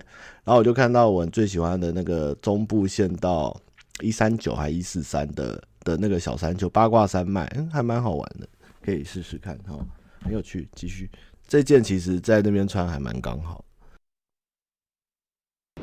[0.46, 3.54] 然后我就看到我最喜欢的那个中部线到
[4.00, 5.62] 一三九还一四三的。
[5.88, 8.46] 的那个小山丘八卦山脉，嗯，还蛮好玩的，
[8.84, 9.80] 可以试试看哈，
[10.22, 10.68] 很有趣。
[10.76, 11.10] 继续，
[11.48, 13.64] 这件其实在那边穿还蛮刚好。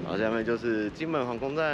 [0.05, 1.64] 好，下面就是金门航空站，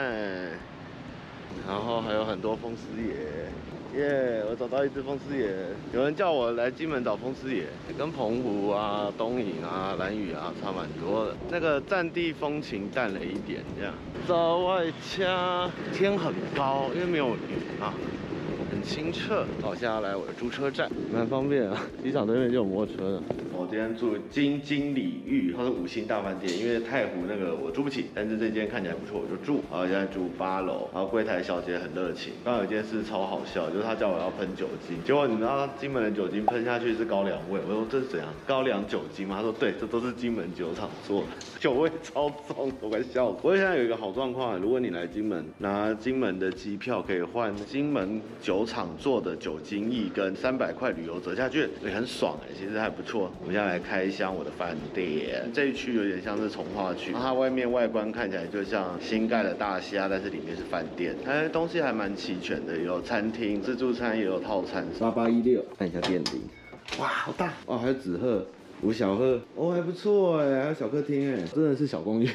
[1.67, 3.51] 然后还有很多风狮爷，
[3.97, 4.43] 耶！
[4.49, 5.49] 我找到一只风狮爷。
[5.93, 7.65] 有人叫我来金门找风狮爷，
[7.99, 11.37] 跟澎湖啊、东引啊、兰屿啊差蛮多的。
[11.51, 13.93] 那个战地风情淡了一点，这样。
[14.29, 14.85] 走外
[15.17, 17.93] 家，天很高，因为没有云啊。
[18.71, 23.23] 很清澈，好，现在要来我的租车站，蛮方便啊， 机场对面就有摩托车的。
[23.53, 29.61] 我今天住金金里域，它是五星大饭店，因为太湖那个我住不起，但是这间看起来不错，我就住。
[29.71, 32.33] 然后现在住八楼，然后柜台小姐很热情。
[32.45, 38.29] 刚刚有件事超好笑，就是她叫我要喷酒精，结果你知道金门的酒精喷下去是高粱味，我说这是怎样？
[38.47, 39.37] 高粱酒精吗？
[39.37, 41.27] 她说对，这都是金门酒厂做的，
[41.61, 43.37] 酒味超重，我快笑死。
[43.43, 48.60] 不过现在有一个好状况，如果你来金门拿金门的机票，可以换金门酒。
[48.61, 53.33] 酒厂做的酒精液跟三百块旅游折价券也很爽哎，其实还不错。
[53.41, 64.87] 我们现在来开箱我的饭店，这一区有点像是从化区，它外面外观看起来就像新盖的大虾，但是里面是饭店，哎，东西还蛮齐全的，有餐厅、自助餐也有套餐。
[64.99, 66.43] 八八一六，看一下电铃，
[66.99, 68.45] 哇，好大哦，还有纸鹤、
[68.83, 72.29] 五小鹤，哦，还不错哎，还有小客厅哎，真的是小公寓。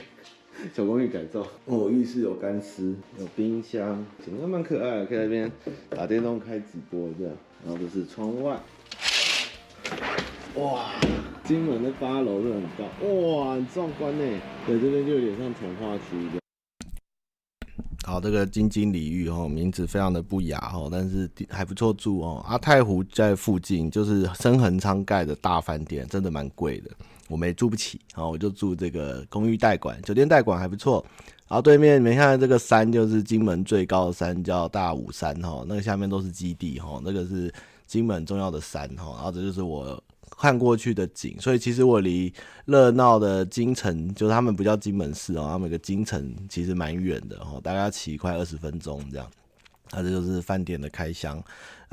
[0.73, 5.51] 小公寓改造哦，浴室有干湿，有冰箱，整个蛮可爱的，可以在那边
[5.89, 7.33] 打电动、开直播这样。
[7.65, 8.59] 然后这是窗外，
[10.55, 10.91] 哇，
[11.43, 14.41] 金门的八楼是很高，哇，很壮观呢。
[14.65, 16.37] 对，这边就有点像重划区一样。
[18.05, 22.43] 好，这个金金礼遇哦，名字非常的不雅哦，但是还不错住哦。
[22.47, 26.91] 阿太湖在附近，就是深恒昌盖的大饭店，真的蛮贵的，
[27.27, 31.05] 我们也住不起，啊我就住这个公寓代管，酒店代管还不错。
[31.47, 37.53] 然后对面你们看这个山，就是金门最高的山，叫大武山哈，那个下面都是基地哈，那个是
[37.85, 40.01] 金门重要的山哈，然后这就是我。
[40.37, 42.33] 看过去的景，所以其实我离
[42.65, 49.31] 热闹的金城，就是他们不叫金门市哦，他们有个金城其实蛮远的哈，大概要骑快二十分钟这样。
[49.91, 51.41] 那这就是饭店的开箱，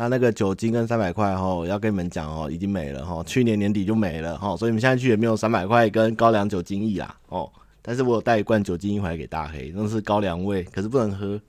[0.02, 7.48] 那那个酒精跟三百块哦，要跟你们讲哦，已经没了哈，去年年底就没了哈，所以你们现在去也没有三百块跟高粱酒精液啦哦。
[7.80, 11.40] 但是我有带一罐酒精一回来给大黑，那是高粱味，可是不能喝。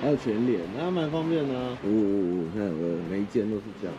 [0.00, 1.76] 还有全脸，那蛮方便的啊。
[1.84, 3.96] 呜呜呜，现在有个每一间都是这样。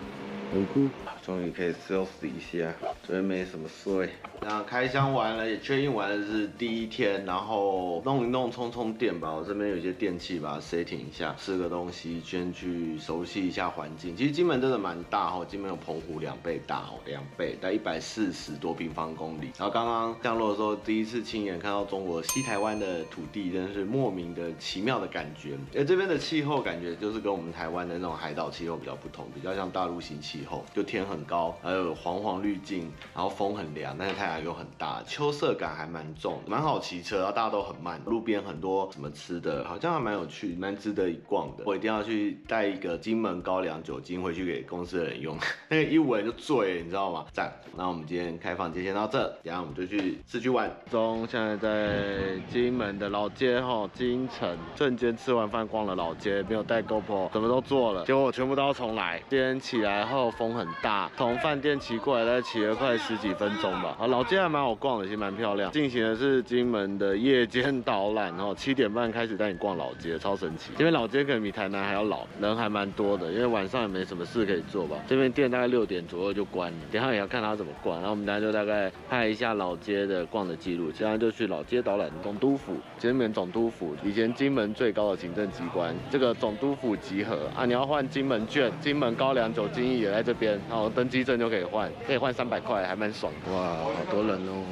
[0.53, 0.87] 很酷，
[1.25, 4.09] 终于可以休息一下，昨天没什么睡。
[4.41, 9.31] 那开箱完了，也确认完了是第一天，然后弄一弄，充充电吧。
[9.31, 14.15] 我这边有些电器，把它 setting 一下，吃个东西，先去熟悉一下环境。
[14.17, 19.51] 其实金门真的蛮大哈，金门有澎湖两倍大哦，两倍，大概一百四十多平方公里。
[19.59, 25.55] 然后刚刚降落的时候，第一次亲眼看到中国西台湾的土地，真的是莫名的奇妙的感觉。
[25.75, 30.65] 而这边的气候感觉就是跟我们台湾的那种海岛气候比较不同，比较像大陆型气候。
[30.73, 41.63] 就天很高，还有黄黄滤镜，然后风很凉，但是太阳又很大，秋色感还蛮重，蛮好骑车，然后大家都很慢，路边很多什么吃的，好像还蛮有趣，蛮值得一逛的。
[41.65, 45.37] 我一定要去带一个金门高粱酒精回去给公司的人用，
[45.69, 47.25] 那个一闻就醉，你知道吗？
[47.31, 47.53] 赞。
[47.77, 50.69] 那我们今天开放就先到这，等下我们就去市区玩。
[50.89, 59.21] 中现在在金门的老街哈，金城瞬间吃完饭逛了老街，没有带 GoPro，什么都做了，结果全部都要重来。
[59.29, 60.29] 今天起来后。
[60.31, 63.95] 风很大，从饭店骑过来，大概骑了快十几分钟吧。
[63.99, 65.71] 啊，老街还蛮好逛的，其实蛮漂亮。
[65.71, 70.71] 进行的是金门的夜间导览，然后七点半开始带你逛老街，超神奇。
[70.75, 74.97] 这边老街可能比台南还要老，人还蛮多的，因为晚上也没什么事可以做吧。
[75.07, 77.97] 这边店大概六点左右就关了，等下也要看他怎么逛。
[77.97, 82.11] 然后我们大家就大概拍一下老街的逛的记录，现在就去老街导览。
[82.21, 93.31] 总督府，金门总督府，以前金门最高的行政机关，这个总督府集合啊，你要换金门券，金门高粱酒精液也在这边，然后登机证就可以换，可以换三百块，还蛮爽。
[93.51, 94.63] 哇，好多人哦！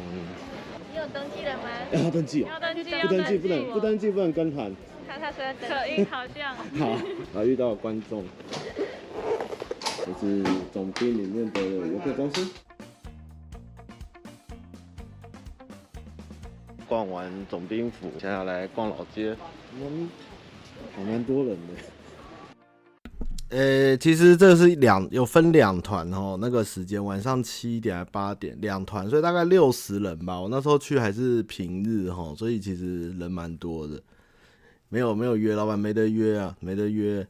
[0.91, 1.69] 你有登记了吗？
[1.91, 4.75] 要登记，要登记，不登记不能，不登记不能跟团。
[5.07, 6.55] 看他说的口音好像。
[6.77, 6.91] 好，
[7.39, 8.23] 啊，遇到观众，
[10.05, 12.49] 这是总兵里面的游客中心。
[16.87, 19.35] 逛完总兵府，接下来逛老街，
[19.75, 20.09] 嗯，
[20.95, 21.98] 还蛮多人的。
[23.49, 30.39] 呃、其实这是两有分两团哦，那个时间晚上七点还八点两团，所以大概六十人吧。
[30.39, 34.01] 我那时候去还是平日哈，所以其实人蛮多的。
[34.89, 37.25] 没有没有约，老板没得约啊，没得约。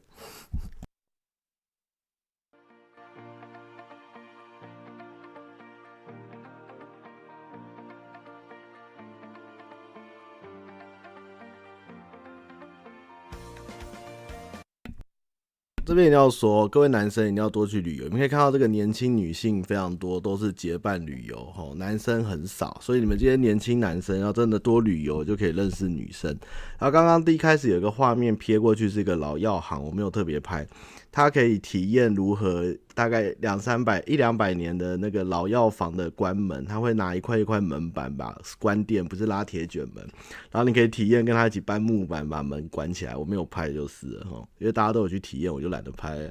[15.90, 18.04] 这边一定要说，各位男生一定要多去旅游。
[18.04, 22.78] 你们可以看到这个年轻女性非常多，都是结伴旅游，吼，男生很少。
[22.80, 26.30] 所以你们这些年轻男生要真的多旅游，就可以认识女生。
[26.78, 30.64] 然后刚刚第一开始有一个画面瞥过去是一个老药行，我没有特别拍。
[31.12, 40.06] 他可以体验如何大概两三百一两百年的那个老药房的关门，他会拿一块一块门板吧关店，不是拉铁卷门。
[40.50, 43.16] 然后你可以体验跟他一起搬木板把门关起来。
[43.16, 46.30] 我没有拍就是了哈，因为大家都有去体验，我就懒得拍。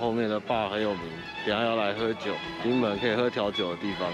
[0.00, 1.02] 后面的坝很有名，
[1.46, 2.32] 等下要来喝酒，
[2.62, 4.10] 金门可以喝调酒的地方。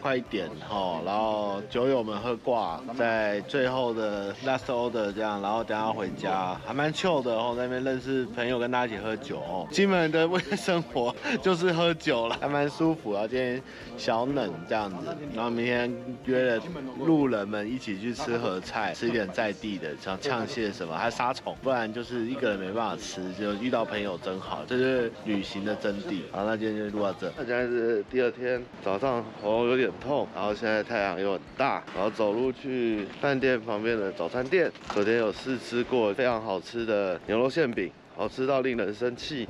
[0.00, 9.66] 快一点哈，然后酒友们喝挂，在最后的 last order 这样，然后等下回家，还蛮 chill 的哦，在那边认识朋友，跟大家一起喝酒哦。
[9.72, 13.12] 金门的夜生活就是喝酒了，还蛮舒服。
[13.12, 13.60] 然后今天
[13.96, 15.92] 小冷这样子，然后明天
[16.26, 16.62] 约了
[17.04, 23.32] 路人们一起去吃合菜，吃一点在地的，像呛蟹什么，还杀虫，不然就是一个人没办法吃。
[23.32, 26.22] 就遇到朋友真好，这是旅行的真谛。
[26.32, 27.30] 好，那今天就录到这。
[27.36, 29.88] 那现在是第二天早上，喉咙有点。
[30.00, 39.48] 痛，然后现在太阳又很大，然后走路去饭店旁边的早餐店，昨天有试吃过非常好吃的牛肉馅饼，好吃到令人生气。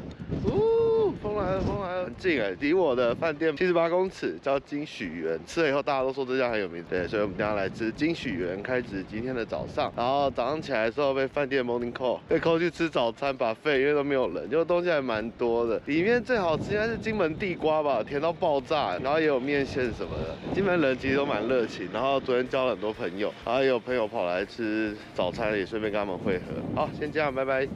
[1.23, 5.39] 风来了，风来了，很近哎，离我的饭店七十八公尺，叫金许园。
[5.47, 9.93] 吃了以后，大家都说这家很有名，对，所以我们等下来吃金许园，开始今天的早上。
[9.97, 15.81] 然后早上起来的时候被饭店 morning call，被 call 去吃早餐 buffet，因为都没有人，就东西还蛮多的。
[15.87, 20.37] 里面最好吃应该是金门地瓜吧，甜到爆炸，然后也有面线什么的。
[20.55, 26.45] 金门人其实都蛮热情，然后昨天交了很多朋友，然后也有朋友跑来吃早餐，也顺便跟他们会合。
[26.75, 27.69] 好，先这样，拜拜。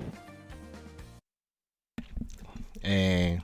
[2.82, 3.42] 哎、欸，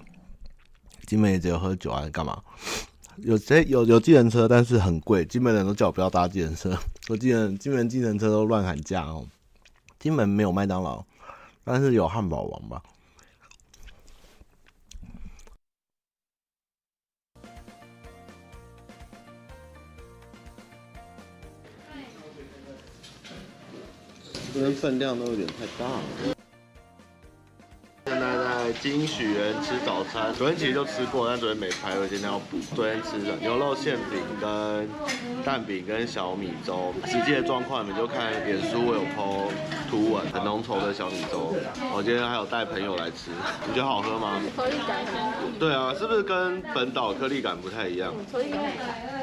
[1.07, 2.43] 金门也只有喝酒啊，干嘛？
[3.19, 5.25] 有谁有有计程车，但是很贵。
[5.25, 6.77] 金门人都叫我不要搭计程车，
[7.09, 9.27] 我记得金门计程车都乱喊价哦。
[9.99, 11.05] 金门没有麦当劳，
[11.65, 12.83] 但是有汉堡王吧？
[24.55, 26.38] 这边分量都有点太大了。
[28.81, 32.59] 金许园吃早餐，昨天其实就吃过，但昨天没拍，我今天要补。
[32.77, 34.89] 昨天吃的牛肉馅饼、跟
[35.45, 36.95] 蛋饼、跟小米粥。
[37.07, 39.51] 实际的状况你们就看脸书，我有 po
[39.91, 41.55] 图文，很浓稠的小米粥。
[41.93, 43.31] 我今天还有带朋友来吃，
[43.67, 44.41] 你觉得好喝吗？
[44.57, 45.05] 颗粒感
[45.59, 48.15] 对啊，是不是跟本岛颗粒感不太一样？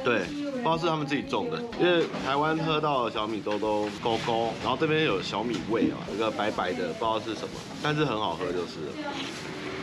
[0.03, 0.23] 对，
[0.65, 8.93] 道是他们自己种的，因为台湾喝到小米粥都勾勾，然后这边有小米味啊，一个白白的，不知道是什么，但是很好喝就是了。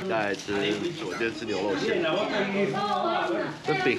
[0.09, 0.53] 再来吃，
[1.07, 2.03] 我今天吃牛肉馅，
[3.65, 3.97] 这饼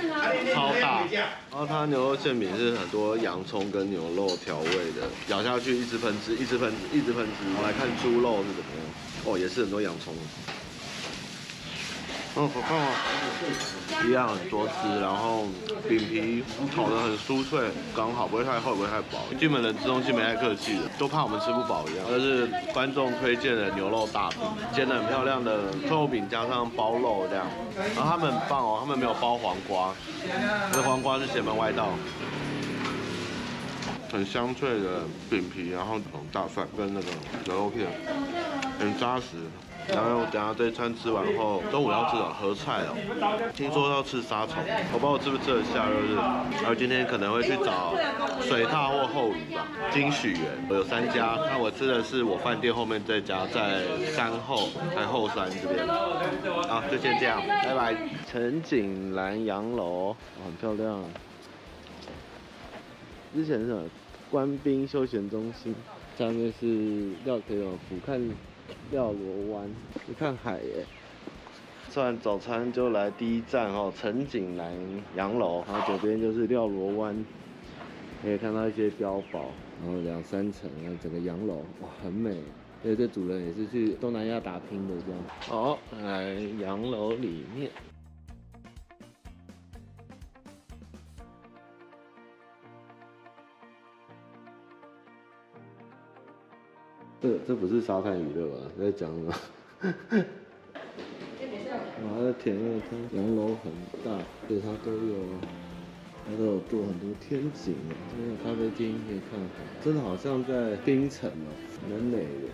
[0.53, 1.07] 超大，
[1.49, 7.31] 然后它牛肉馅饼是很多洋葱跟牛肉调味的，咬下去一直喷汁，一直喷汁，一直喷汁。
[7.57, 8.83] 我来看猪肉是怎么样，
[9.23, 10.13] 哦，也是很多洋葱。
[12.35, 12.89] 嗯，好看啊，
[14.07, 15.45] 一样很多汁，然后
[15.87, 16.43] 饼皮
[16.75, 19.19] 烤得很酥脆，刚好不会太厚，不会太薄。
[19.39, 22.05] 金门人吃东西没太客气的，都怕我们吃不饱一样。
[22.09, 24.39] 这是观众推荐的牛肉大饼，
[24.73, 27.45] 煎得很漂亮的臭饼加上包肉这样，
[27.95, 29.93] 然后他们很棒哦，他们没有包黄瓜，
[30.71, 31.89] 这黄瓜是邪门外道。
[34.11, 35.99] 很香脆的饼皮，然后
[36.31, 37.07] 大蒜跟那个
[37.45, 37.87] 牛肉片，
[38.79, 39.23] 很扎实。
[39.89, 42.95] 然后等下这餐吃完后，中午要吃点合菜哦。
[43.53, 44.57] 听说要吃沙虫，
[44.93, 46.15] 我不知道我吃不吃得下，就是。
[46.15, 47.93] 然后今天可能会去找
[48.41, 49.67] 水獭或后鱼吧。
[49.91, 53.81] 金许园有三家，那我吃的是我饭店后面这家，在
[54.15, 55.87] 山后，在后山这边。
[55.87, 57.95] 好，就先这样，拜拜。
[58.25, 61.03] 陈景兰洋楼，很漂亮。
[63.35, 63.83] 之前是什么？
[64.31, 65.75] 官兵休闲中心，
[66.17, 68.31] 下面是料可以有俯瞰。
[68.91, 69.69] 廖罗湾，
[70.07, 70.85] 你看海耶！
[71.89, 74.71] 吃完早餐就来第一站哦，陈景南
[75.15, 77.25] 洋楼，然后左边就是廖罗湾，
[78.21, 82.31] 可以看到一些碉堡，然后两三层，然后整个洋楼哇，很美。
[82.83, 85.21] 因为这主人也是去东南亚打拼的这样。
[85.39, 87.71] 好，来洋楼里面。
[97.23, 98.57] 这这不是沙滩娱乐吧？
[98.77, 99.33] 在讲什么？
[102.03, 103.71] 哇，这田乐滩洋楼很
[104.03, 104.11] 大，
[104.45, 105.15] 对，它都有，
[106.27, 107.73] 它都有做很多天井。
[108.11, 111.47] 这边咖啡厅可以看看，真的好像在冰城哦，
[111.89, 112.49] 蛮美的。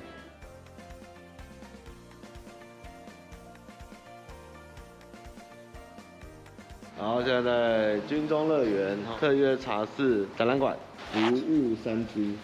[6.95, 10.78] 然后现在在军中乐园特约茶室展览馆，
[11.11, 12.36] 服务三居。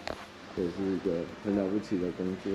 [0.56, 2.50] 这也是一个很了不起的工作。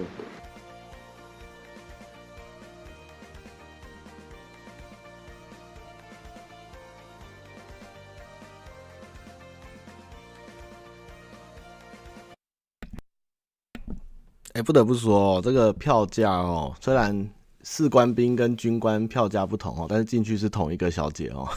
[14.53, 17.29] 哎、不得不说，这个票价哦，虽然
[17.63, 21.47] 士官兵跟军官票价不同哦，但是进去是同一个小姐哦。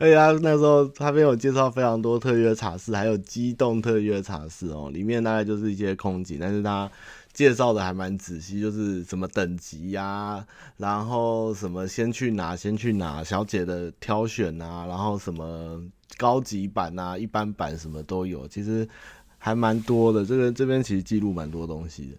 [0.00, 6.90] 而且他那时候他没有介绍非常多特约茶室，还有机动特约茶室哦，里面大概就是一些空姐，但是他
[7.32, 10.44] 介绍的还蛮仔细，就是什么等级呀、
[10.76, 15.82] 然后什么先去哪先去哪，小姐的挑选啊，然后什么
[16.16, 18.88] 高级版啊、一般版什么都有，其实。
[19.40, 22.16] 还蛮多的，这个这边其实记录蛮多东西的。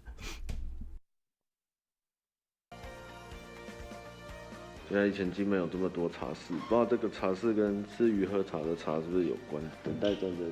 [4.90, 9.62] 原来以前金门有这么多茶室，不知道这个茶室跟吃鱼喝茶的茶是不是有关？
[9.84, 10.50] 等待战争。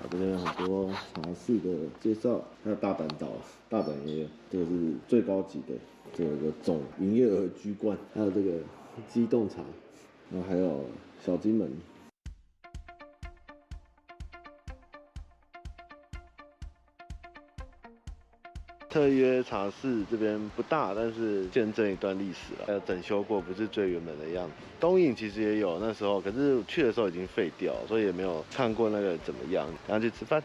[0.00, 3.28] 啊，这边有很多茶室的介绍，还有大阪岛，
[3.68, 5.74] 大阪也有，这个是最高级的，
[6.12, 8.50] 这个总营业额居冠，还有这个
[9.08, 9.62] 机动茶，
[10.32, 10.84] 然后还有
[11.24, 11.70] 小金门。
[18.94, 22.66] 特约茶室这边不大，但是见证一段历史了。
[22.68, 24.52] 还有整修过，不是最原本的样子。
[24.78, 29.66] 东影其实也有那时候，可是去的时候已经废掉，所以也没有看过那个怎么样。
[29.88, 30.40] 然后去吃饭。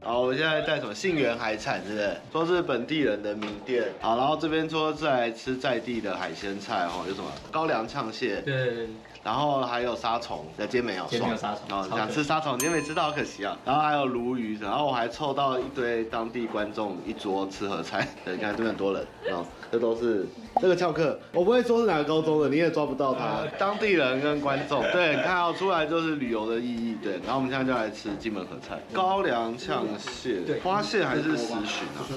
[0.00, 2.16] 好，我们现在在什么信源海产，是不是？
[2.32, 3.84] 说是本地人的名店。
[4.00, 8.40] 好，然后这边说是来吃在地的海鲜菜哦，有什么高粱呛蟹。
[8.40, 8.88] 对，对，对。
[9.24, 11.62] 然后还有沙虫，今天没有，今天没有沙虫。
[11.76, 13.56] 哦，想吃沙虫，今天没吃到，好可惜啊。
[13.64, 18.06] 然后还有鲈鱼，然后我还凑到一堆当地观众一桌吃合菜。
[18.22, 20.26] 对，你看这边很多人，哦， 这都是
[20.60, 23.46] 这个翘课，我不会说是哪个高中的，你也抓不到他。
[23.58, 26.98] 当地人跟观众，对，你看哦，出来就是旅游的意义。
[27.02, 31.64] 对，然后我们现在就来吃金门合菜，高粱呛蟹，对，花蟹还是石鲟啊？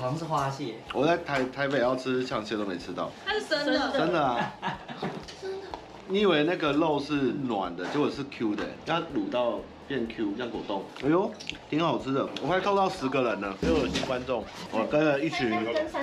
[0.02, 0.76] 好像是花蟹。
[0.94, 4.54] 我在台台北要吃呛蟹都没吃到，它是生的，真的啊。
[6.10, 10.84] 你以为那个肉是软的，结果是 Q 的，它卤到变 Q，像果冻。
[11.04, 11.30] 哎呦，
[11.70, 12.26] 挺好吃的。
[12.42, 14.44] 我快扣到十个人了，又有新观众。
[14.72, 15.52] 我跟了一群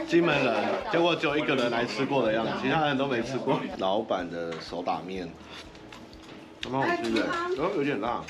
[0.06, 0.54] 金门人，
[0.92, 3.58] 结果只有一个人来吃过的样子，其他人都没吃过。
[3.78, 5.26] 老板的手打面，
[6.70, 7.26] 蛮好吃的，
[7.56, 8.22] 然后有点辣。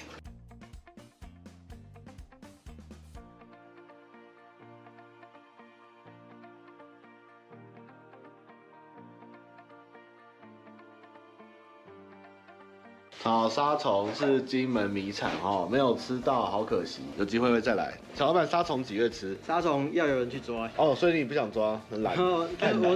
[13.24, 17.94] 好，沙虫是金门米产哦，没有吃到，好可惜，有机会会再来。
[18.14, 19.34] 小老板，沙虫几月吃？
[19.46, 22.14] 沙虫要有人去抓哦，所以你不想抓，很懒。
[22.20, 22.46] 我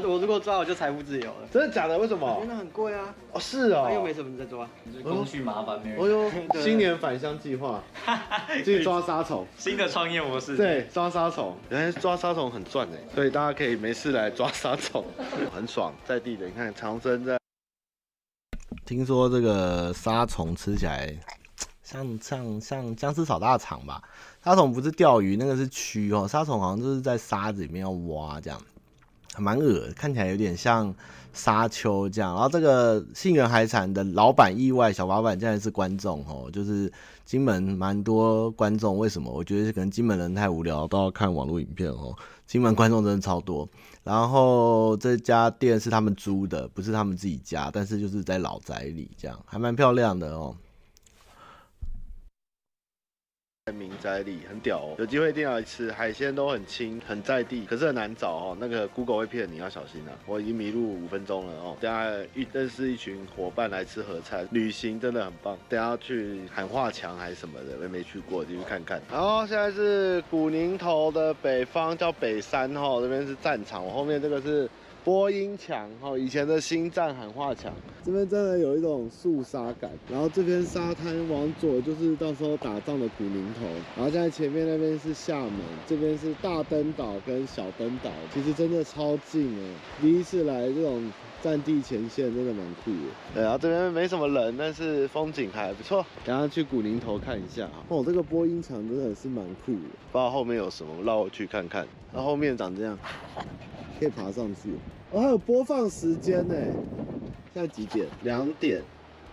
[0.05, 1.49] 我如果抓，我就财富自由了。
[1.51, 1.97] 真的假的？
[1.97, 2.37] 为什么？
[2.41, 3.14] 真的很贵啊。
[3.33, 3.91] 哦，是哦。
[3.95, 4.68] 又没什么在抓，
[5.03, 5.99] 工序麻烦，没人。
[5.99, 7.83] 哦呦， 新年返乡计划，
[8.62, 10.59] 去抓沙虫，新的创业模式。
[10.59, 15.03] 对，抓沙虫，原来抓沙虫很赚哎，所以大家可以没事来抓沙虫，
[15.55, 16.45] 很爽，在地的。
[16.45, 17.39] 你看长生在。
[18.89, 21.14] 听说这个沙虫吃起来
[21.82, 24.01] 像像像僵尸炒大肠吧？
[24.43, 26.26] 沙虫不是钓鱼，那个是蛆哦。
[26.26, 28.59] 沙虫好像就是在沙子里面要挖这样，
[29.36, 30.95] 蛮恶，看起来有点像
[31.34, 32.32] 沙丘这样。
[32.32, 36.91] 然后这个信源海产的老板意外，小老板竟然是观众哦，就是
[37.26, 38.97] 金门蛮多观众。
[38.97, 39.30] 为什么？
[39.30, 42.16] 我觉得可能金门人太无聊，都要看网络影片哦。
[42.47, 43.68] 金门观众真的超多。
[44.03, 50.57] 然后这家店是他们租的，不是他们自己家，但是就是在老宅里，这样还蛮漂亮的哦。
[53.58, 58.57] 在民宅里很屌哦，有机会一定要来吃，海鲜都很清，很在地，可是很难找哦。
[58.61, 60.12] 那个 Google 会骗你，要小心啊！
[60.27, 61.77] 我已经迷路五分钟了哦。
[61.81, 65.57] 等下一认识一群伙伴来吃合菜，旅行真的很棒。
[65.69, 69.01] 等下去喊话墙还是什么的，我也没去过，进去看看。
[69.11, 74.69] 然后现在是古宁头的北方叫北山哈，这边是战场，我后面这个是。
[75.09, 77.73] 播音墙哈，以前的新站喊话墙，
[78.05, 79.91] 这边真的有一种肃杀感。
[80.07, 83.65] 然后这边沙滩往左就是到时候打仗的古宁头，
[83.97, 85.55] 然后现在前面那边是厦门，
[85.87, 89.75] 这边是大登岛跟小登岛，其实真的超近哎。
[90.03, 91.11] 第一次来这种
[91.43, 92.99] 战地前线，真的蛮酷的。
[93.33, 96.05] 对，然后这边没什么人，但是风景还不错。
[96.23, 99.89] 等下去古宁头看一下哦，这个播音墙真的是蛮酷的。
[100.13, 101.89] 不知道后面有什么，绕我去看看。
[102.13, 102.99] 那后面长这样，
[103.99, 104.70] 可以爬上去。
[105.11, 106.55] 哦，还有播放时间呢，
[107.53, 108.07] 现在几点？
[108.22, 108.82] 两点。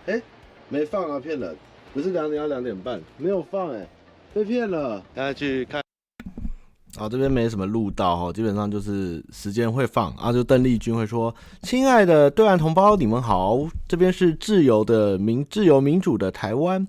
[0.06, 0.22] 哎、欸，
[0.68, 1.54] 没放啊，骗人！
[1.92, 3.86] 不是两点要两点半，没有放哎，
[4.34, 5.02] 被骗了。
[5.14, 5.82] 大家去看。
[6.98, 16.86] 啊，这边没什么路道哈，基本上就是时间会放啊，就邓丽君会说：“亲爱的对岸同胞，你们好，这边是自由的民、自由民主的台湾。”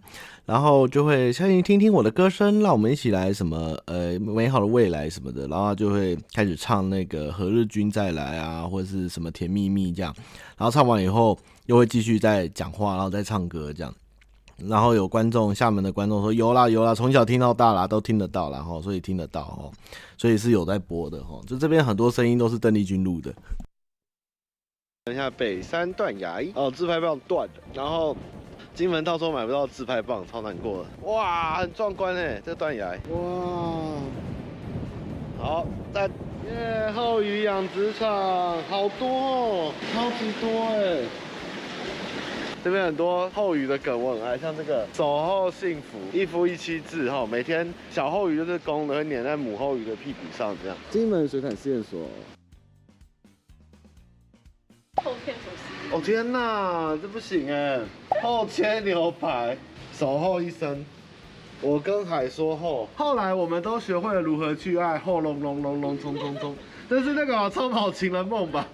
[0.47, 10.15] 然后就会相信听听我的歌声，让我们一起来什么呃美好的未来什么的，然后就会开始唱那个何日君再来啊，或者是什么甜蜜蜜这样，
[10.57, 13.93] 然后唱完以后又会继续再讲话，然后再唱歌这样。
[14.55, 19.69] 然后有观众，厦门的观众说有啦有啦，从小听到大啦，都听得到啦，吼，所以听得到哦，
[20.17, 23.33] 所以是有在播的吼，就这边很多声音都是邓丽君录的。
[25.03, 28.15] 等一下北山断崖哦，自拍棒断了，然后。
[28.77, 31.07] 金门到时候买不到自拍棒，超难过的。
[31.07, 32.95] 哇，很壮观哎，这断崖。
[33.09, 33.95] 哇，
[35.39, 36.07] 好，在
[36.45, 41.01] 耶后鱼养殖场，好多哦，超级多哎。
[42.63, 50.77] 这边很多后鱼的梗我很爱，像这个守候幸福，一夫一妻制哈，每天小后鱼就是公的会粘在母后鱼的屁股上这样。
[50.91, 51.99] 金门水产试验所。
[55.03, 55.35] 后片。
[55.89, 57.79] 哦天哪，这不行哎。
[58.21, 59.57] 后切牛排，
[59.93, 60.85] 守候一生。
[61.61, 64.99] 我跟海说后，后来我们都学会了如何去爱。
[64.99, 66.55] 后隆隆隆隆冲冲冲，
[66.89, 68.67] 这是那个超跑情人梦吧？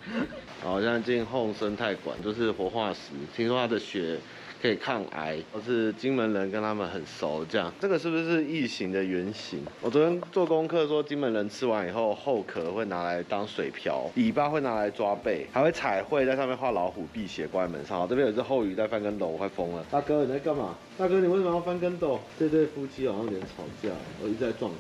[0.64, 3.12] 好，现在进后生态馆，就是活化石。
[3.36, 4.18] 听说它的血。
[4.64, 7.44] 可以抗癌，我是金门人，跟他们很熟。
[7.44, 9.60] 这样，这个是不是异形的原型？
[9.82, 18.08] 我昨天做功课说，金门人吃完以后，后壳会拿来当水漂，尾巴会拿来抓背，还会彩绘在上面画老虎辟邪关门上。
[18.08, 19.86] 这边有只后鱼在翻跟斗，我快疯了。
[19.92, 20.78] 大哥你在干嘛？
[20.98, 22.18] 大哥你为什么要翻跟斗？
[22.40, 23.90] 这对夫妻好像有点吵架，
[24.24, 24.72] 我一直在撞。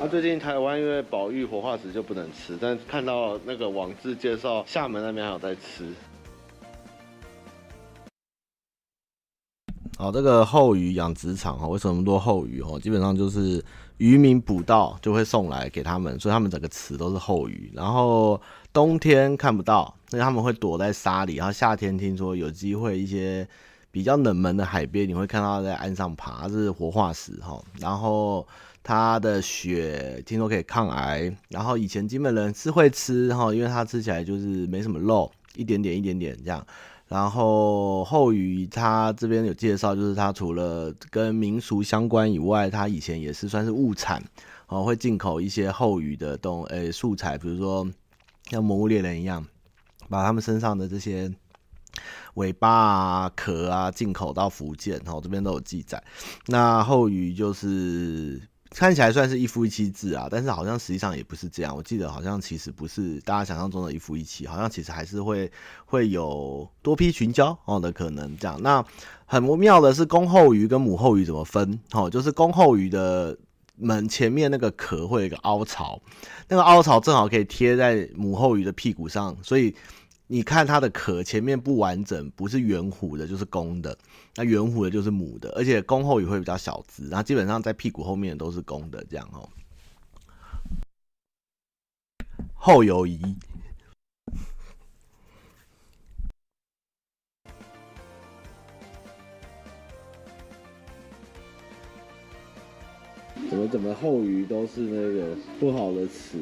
[0.00, 5.84] 啊，最近台湾因为保育活化石就不能吃，但看到那个网志介绍，厦门那边还有在吃。
[10.00, 12.80] 好，这个后鱼养殖场哈，为什么那么多后鱼哦？
[12.80, 13.62] 基本上就是
[13.98, 17.70] 渔民捕到就会送来给他们，所以他们整个池都是后鱼。
[17.74, 18.40] 然后
[18.72, 21.34] 冬天看不到，所以他们会躲在沙里。
[21.34, 23.46] 然后夏天听说有机会，一些
[23.90, 27.62] 比较冷门的海边，你会看到在岸上爬，这是活化石哈。
[27.78, 28.48] 然后
[28.82, 31.30] 它的血听说可以抗癌。
[31.50, 36.66] 然后以前金门人是会吃哈，因为它吃起来就是没什么肉，一点点一点点这样。
[37.10, 44.22] 然后后鱼，它这边有介绍，就是它除了跟民俗相关以外，它以前也是算是物产，
[44.68, 47.84] 哦，会进口一些后鱼的东诶素材，比如说
[48.44, 49.44] 像《魔物猎人》一样，
[50.08, 51.28] 把他们身上的这些
[52.34, 56.00] 尾巴啊、壳啊进口到福建，哦，这边都有记载。
[56.46, 58.40] 那后鱼就是。
[58.70, 61.76] 看起来算是一夫一妻制啊，但是好像实际上也不是这样。
[61.76, 65.50] 我记得好像其实不是大家想象中的一夫一妻，好像其实还是会
[65.84, 68.60] 会有多批群交哦的可能这样。
[68.62, 68.84] 那
[69.26, 71.80] 很不妙的是公后鱼跟母后鱼怎么分？
[71.92, 73.36] 哦，就是公后鱼的
[73.76, 76.00] 门前面那个壳会有一个凹槽，
[76.48, 79.74] 那个凹槽正好可以贴在母后鱼的屁股上，所以。
[80.32, 83.92] 你看它的壳前面不完整，不是圆弧的，就是公的；
[84.36, 89.48] 那圆弧的就是母的，而且公后也会比较小只，然后基本上在屁股后面都是公的，这样哦。
[92.54, 93.20] 后游移。
[103.48, 106.38] 怎么怎么后鱼都是那个不好的词？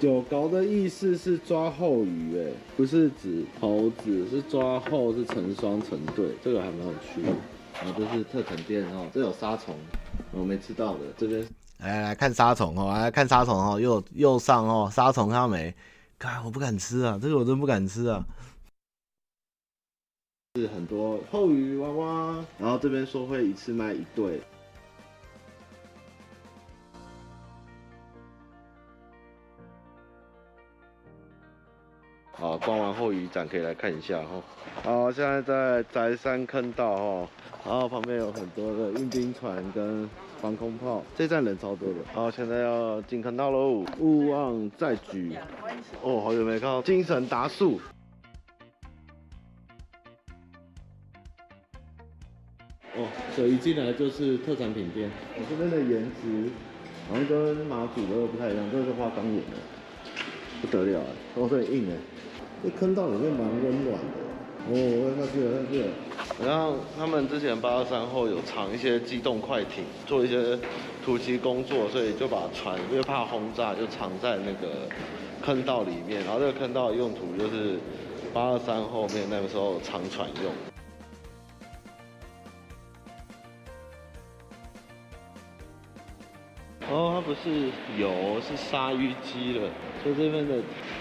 [0.00, 7.28] 九高的意思是抓后鱼，哎，不是指猴子，是抓后是成双成对，这个还蛮有趣的。
[7.82, 9.74] 然后这是特产店哦，这有沙虫，
[10.32, 11.00] 我没吃到的。
[11.16, 11.40] 这边
[11.78, 15.74] 来来来看沙虫哦，来看沙虫哦，右右上哦，沙虫看到没？
[16.18, 18.22] 看我不敢吃啊，这个我真不敢吃啊。
[20.56, 24.42] 是很多后鱼娃娃，然后这边说会一次卖一对。
[32.40, 34.42] 好，逛完后鱼展可以来看一下哈。
[34.82, 37.28] 好，现在在宅山坑道哈，
[37.66, 40.08] 然后旁边有很多的运兵船跟
[40.40, 41.96] 防空炮，这站人超多的。
[42.14, 45.36] 好，现在要进坑道喽，勿忘再举。
[46.00, 47.78] 哦，好久没看到精神达数。
[52.96, 55.10] 哦，水一进来就是特产品店。
[55.36, 56.50] 我这边的颜值
[57.06, 59.58] 好像跟马祖的不太一样，这是花岗岩的，
[60.62, 61.98] 不得了啊，都很硬哎。
[62.62, 64.20] 这坑道里面蛮温暖的
[64.68, 65.88] 哦，我看下去了，看下去了。
[66.44, 70.58] 然后他们之前八二三后有藏一些机动快艇，做一些
[71.02, 74.86] 突击工作，所以就把船因为怕轰炸，就藏在那个
[75.42, 76.22] 坑道里面。
[76.24, 77.78] 然后这个坑道的用途就是
[78.34, 80.52] 八二三后面那个时候藏船用。
[86.90, 89.70] 哦，它不是油，是鲨鱼机了，
[90.02, 90.56] 所以这边的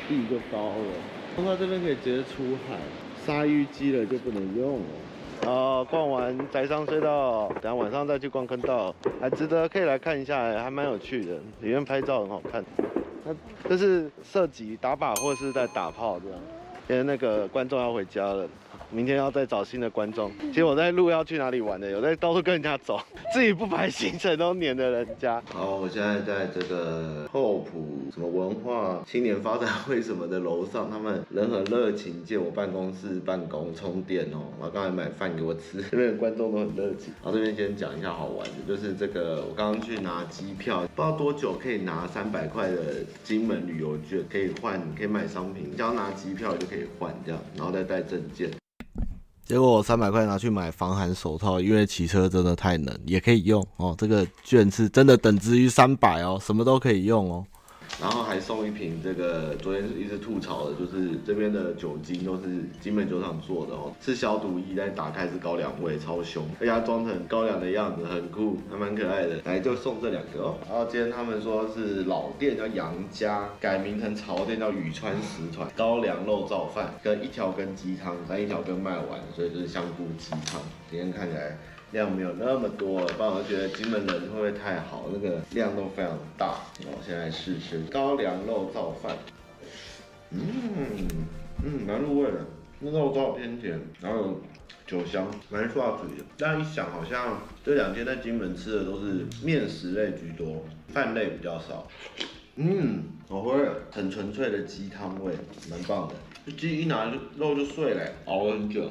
[0.08, 1.19] 地就高了。
[1.58, 2.78] 这边可以直接出海，
[3.26, 5.52] 鲨鱼机了就不能用了。
[5.52, 12.64] 啊，逛完宅上隧道，等下晚上再去逛坑道，还值得可以来看一下，还蛮有趣的，里面拍照很好看。
[13.26, 13.36] 那
[13.68, 16.40] 这是射击打靶或是在打炮这样，
[16.90, 18.48] 因为那个观众要回家了。
[18.92, 20.32] 明天要再找新的观众。
[20.40, 23.00] 其实我在路要去哪里玩的，有在到处跟人家走，
[23.34, 25.42] 自己不排行程都黏着人家。
[25.54, 34.50] 好，我现在在这个厚朴什么文化青年发展会什么的楼上，他们人很热情，借我办公室办公充电哦。
[34.60, 37.14] 然后刚才买饭给我吃，这边的观众都很热情。
[37.24, 48.50] 然后这边先讲一下好玩的，就是这个我刚刚去拿机票，不知道多久可以拿三百块的金门旅游券，可以换，可以买商品，只要拿机票就可以换这样，然后再带证件。
[49.50, 53.96] 结果我三百块拿去买防寒手套，因为骑车真的太冷，也可以用哦。
[53.98, 57.44] 这个券是真的等值于三百哦，什么都可以用哦。
[58.02, 62.44] 然后还送一瓶这个，昨天一直吐槽的，就是这边的酒精都是
[62.80, 69.42] 金门酒厂做的哦，是消毒液，但打开是高粱味，超凶，而且它装成高粱的样子，很酷，还蛮可爱的。
[69.44, 70.58] 来就送这两个哦。
[70.70, 80.62] 然后今天他们说是老店叫杨家，改名成潮店叫宇川食团，高粱肉燥饭跟一条根鸡汤，但一条根卖完，所以就是香菇鸡汤。
[80.90, 81.58] 今天看起来。
[81.92, 85.06] 量没有那么多，不然我觉得金门人会不会太好？
[85.12, 86.60] 那个量都非常大。
[86.86, 89.18] 我现在试试高粱肉燥饭，
[90.32, 91.08] 嗯
[91.64, 92.46] 嗯，蛮入味的，
[92.80, 94.40] 那肉燥偏甜，然后
[94.86, 96.24] 酒香，蛮刷嘴的。
[96.38, 101.88] 这样一想，好像这两天在金门吃的都是面食类居多，饭类比较少。
[102.56, 103.58] 嗯，好喝，
[103.92, 105.34] 很纯粹的鸡汤味，
[105.72, 106.14] 蛮棒的。
[106.46, 108.90] 这鸡一拿就肉就碎了，熬了很久。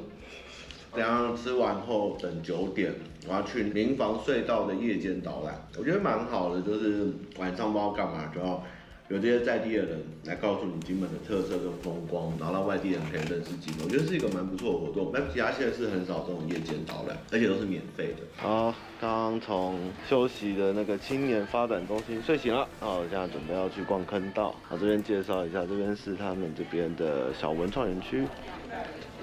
[0.95, 2.93] 等下吃完后，等九点，
[3.27, 7.09] 我要去民房隧道的夜间导览，我觉得蛮好的，就是
[7.39, 8.63] 晚上不知道干嘛，就要
[9.09, 15.11] 有这些在地的人来告诉你金门的特色跟风光，然后让外地人可以认识金门，我觉得是一个蛮不错的活动。
[15.15, 18.25] 那其他县市很少这种夜间导览，而且都是免费的。
[18.37, 19.79] 好，刚从
[20.09, 24.55] 休息的那个青年发展中心睡醒了，好，现在准备要去逛坑道。
[24.63, 28.27] 好，这边介绍一下，这边是他们这边的小文创园区。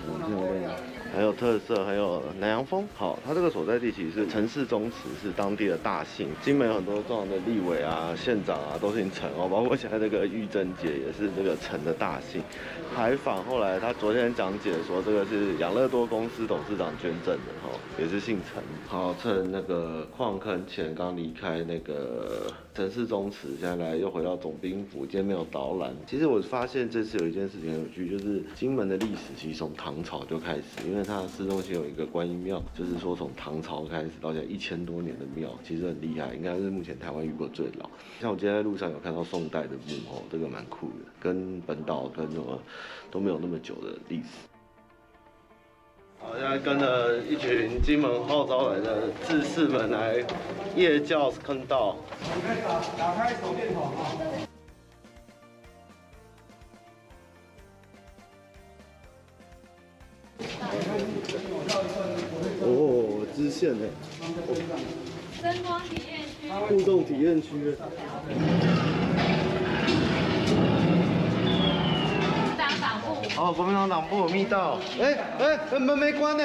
[0.07, 2.85] 嗯很有特色，很有南洋风。
[2.93, 6.27] 好，它这个所在地其实是陈氏宗祠，是当地的大姓。
[6.41, 9.47] 金门有很多重要的立委啊、县长啊，都姓陈哦。
[9.49, 12.43] 包括现在这个玉珍姐也是这个陈的大姓。
[12.93, 18.61] 海访后来他昨天讲解说，这个是养乐多公司董事长捐赠的哈，也是姓陈。
[18.85, 25.93] 好，趁那个矿坑前刚离开那个陈氏宗祠，现在来又回到总兵府，今天没有导览。
[26.05, 37.89] 其实我发现这次有一件事情很有趣，就是金门的历史其实从唐朝就开始，因为它市中心有一个观音庙，就是说从唐朝开始到现在一千多年的庙，其实很厉害，应该是目前台湾遇过最老。
[38.19, 42.59] 像我今天在路上有看到宋代的墓哦，这个蛮酷的，跟本岛跟什么
[43.11, 44.29] 都没有那么久的历史。
[46.19, 50.25] 好，现在跟着一群金门号召来的志士们来
[50.75, 51.97] 夜教坑道。
[52.97, 54.54] 打开手电筒啊！
[62.61, 63.85] 哦，支线呢？
[65.41, 67.75] 灯光体验区，互动体验区。
[72.57, 73.05] 党党部。
[73.37, 74.79] 哦，国民党党部有密道。
[74.99, 76.43] 哎哎，门没关呢。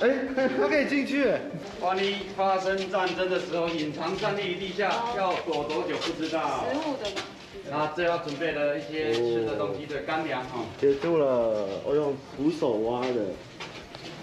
[0.00, 1.32] 哎，他可以进去。
[1.80, 6.64] 万一发生战争的时候，隐藏战力地下，要躲多久不知道。
[6.70, 7.22] 食物的吗？
[7.70, 10.64] 然后这要准备了一些吃的东西，对，干粮哈。
[10.78, 13.26] 结束了，我用徒手挖的。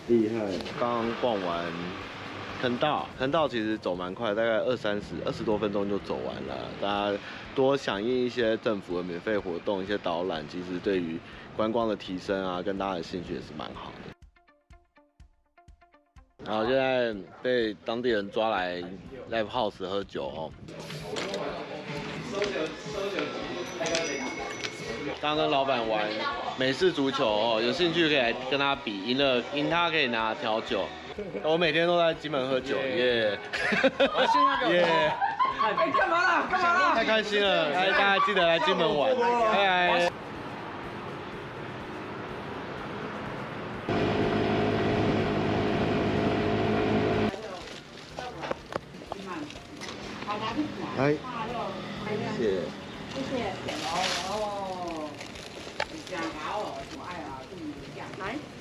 [0.10, 0.40] 厉害！
[0.80, 1.66] 刚逛完
[2.62, 6.70] 坑道，坑道其实走蛮快，大概二三十、二十多分钟就走完了。
[6.82, 7.20] 大家
[7.54, 11.20] 多响应一些政府的免费活动，一些导览，其实对于
[11.58, 14.14] 观光的提升啊，跟大家的兴趣也是蛮好的。
[16.46, 18.82] 然后现在被当地人抓来
[19.30, 20.50] live house 喝酒哦。
[25.20, 26.04] 刚跟老板玩
[26.58, 30.86] 美式足球哦，有兴趣可以来跟他比，赢了赢他可以拿调酒。
[31.42, 33.38] 我每天都在金门喝酒，耶！
[34.70, 35.12] 耶！
[35.60, 36.48] 哎，干嘛啦？
[36.52, 36.94] 干嘛啦？
[36.94, 37.70] 太开心了！
[37.72, 39.22] 来，大家记得来金门玩，拜
[39.52, 40.12] 拜。
[51.00, 51.16] 来，
[52.38, 52.62] 谢谢。
[53.14, 53.42] 谢谢。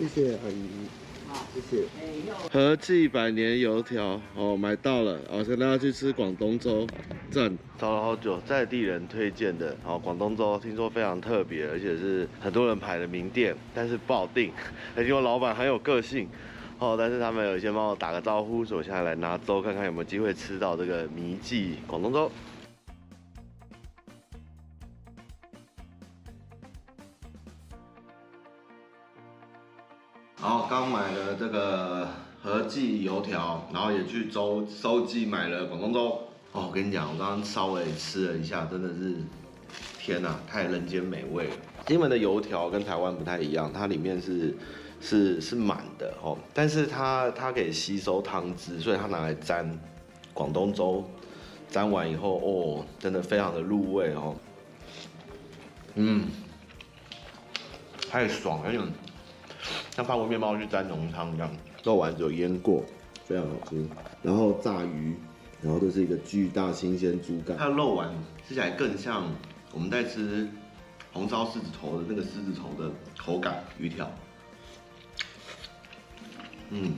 [0.07, 0.69] 谢谢阿姨。
[1.29, 1.85] 好，谢谢。
[2.53, 6.87] 和记百年油条哦，买到了哦，跟大家去吃广东粥，
[7.31, 7.57] 赞。
[7.79, 14.53] 找了好久，在地人推荐的哦，广东粥听说非常特别，而且是很多人排的名店，但是不好订。
[14.95, 16.29] 而且我老板很有个性
[16.79, 22.31] 哦，但是他们有先帮我打个招呼，所以我现在来拿粥，看看有没有机会吃到这个迷记广东粥。
[30.47, 32.07] 然后刚买了这个
[32.41, 36.21] 和记油条，然后也去周收记买了广东粥。
[36.53, 39.17] 哦，我跟你讲，我刚刚稍微吃了一下，真的是
[39.99, 41.57] 天哪，太人间美味了。
[41.87, 44.57] 金门的油条跟台湾不太一样，它里面是
[45.01, 49.69] 是是满的哦，但是它它可以吸收汤汁，所以它拿来沾
[50.33, 51.05] 广东粥，
[51.69, 54.37] 沾完以后哦，真的非常的入味哦。
[55.97, 56.29] 嗯，
[58.09, 58.87] 太爽了，因为。
[59.97, 61.51] 像法国面包去沾浓汤一样，
[61.83, 62.85] 肉丸子有腌过，
[63.25, 63.83] 非常好吃。
[64.23, 65.17] 然后炸鱼，
[65.63, 68.13] 然后这是一个巨大新鲜猪肝，它的肉丸
[68.47, 69.25] 吃起来更像
[69.73, 70.47] 我们在吃
[71.15, 74.07] 红烧狮子头的那个狮子头的口感，鱼条。
[76.69, 76.93] 嗯，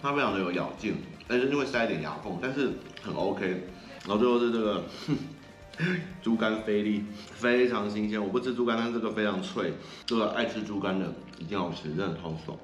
[0.00, 0.94] 它非常的有咬劲，
[1.26, 2.70] 但是就会塞一点牙缝，但是
[3.02, 3.64] 很 OK。
[4.06, 4.84] 然后最后是这个。
[6.22, 9.72] 猪肝菲力非常新鲜，我不吃猪肝，但是这个非常脆，
[10.04, 11.10] 这个爱吃猪肝的
[11.42, 12.56] 一定要吃，真的超爽。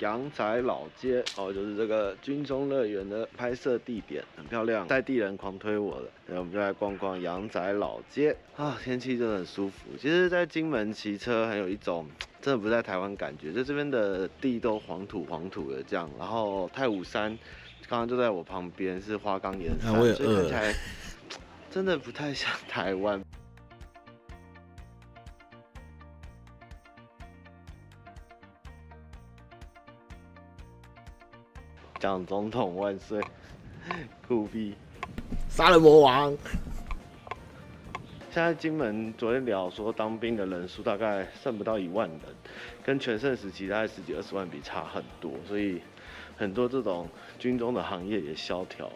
[0.00, 9.88] 阳仔老街哦，就是这个军中乐园的拍摄地点，很漂亮，在地人狂推我的，然后我们就来逛逛阳仔老街啊，天气真的很舒服。
[9.98, 12.06] 其实，在金门骑车很有一种
[12.42, 17.38] 真的不在台湾感觉，就这边的地都黄土黄土的这样，然后太武山。
[17.88, 20.74] 刚刚就在我旁边，是花岗岩山，所以看起来
[21.70, 23.22] 真的不太像台湾。
[32.06, 33.20] 蒋总统万岁！
[34.28, 34.72] 酷毙！
[35.48, 36.30] 杀人魔王！
[38.30, 42.20] 现在金门昨天聊说当兵的人数大概剩不到一万人，
[42.84, 45.82] 跟全盛时期大概十几二十万比差很多，所以。
[46.36, 48.92] 很多这种军中的行业也萧条了。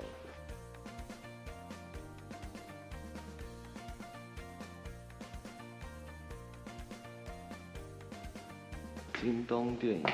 [9.21, 10.05] 金东电影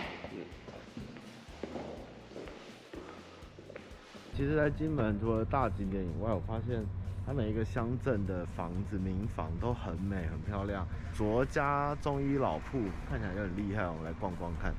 [4.36, 6.84] 其实，在金门除了大景点以外，我发现
[7.26, 10.86] 它每一个乡镇的房子、民房都很美、很漂亮。
[11.14, 12.78] 卓家中医老铺
[13.08, 14.74] 看起来就很厉害，我们来逛逛看。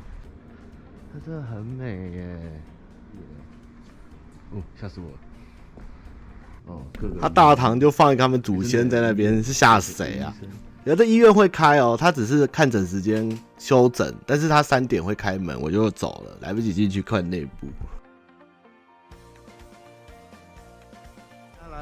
[1.11, 2.61] 它真的很美耶！
[4.51, 5.17] 哦，吓死我了！
[6.67, 6.81] 哦，
[7.19, 10.31] 他大堂就放一个他们祖先在那边，是吓死谁啊？
[10.85, 13.27] 有的医院会开哦，他只是看诊时间
[13.57, 17.67] 休诊，但是他三点会开门，我就走了，来不及进去看内部。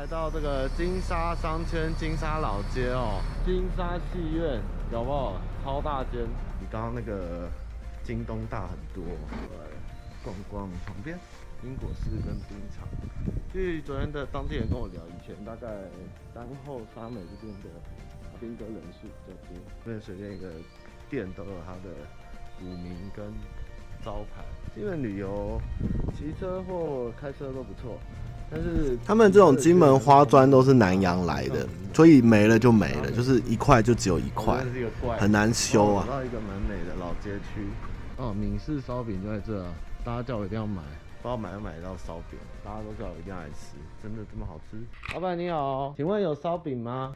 [0.06, 5.34] 来到这个金沙商圈金沙老街哦，金沙戏院有没有？
[5.64, 6.22] 超大间，
[6.60, 7.50] 比刚刚那个。
[8.04, 9.66] 京东大很多，来
[10.24, 11.18] 逛逛旁边，
[11.64, 12.88] 英国式跟冰场。
[13.52, 15.66] 据昨天的当地人跟我聊，以前大概
[16.36, 17.70] 丹后沙美这边的
[18.40, 20.52] 兵哥人数比较多，因为随便一个
[21.10, 21.90] 店都有它的
[22.60, 23.26] 古名跟
[24.04, 24.46] 招牌。
[24.76, 25.60] 金门旅游，
[26.16, 27.98] 骑车或开车都不错，
[28.50, 34.64] 但是他们这种金门花砖都是南洋来的，所以没了就没了，就是一块就只有一块，
[35.18, 36.06] 很难修啊。
[36.08, 37.68] 找到一个蛮美的老街区。
[38.18, 39.74] 哦，闽式烧饼就在这啊！
[40.06, 40.82] 大家叫我一定要买，
[41.22, 44.78] 不知道买不买到烧饼，大家都叫我一定要来吃，真的这么好吃？
[45.14, 47.14] 老板你好，请问有烧饼吗？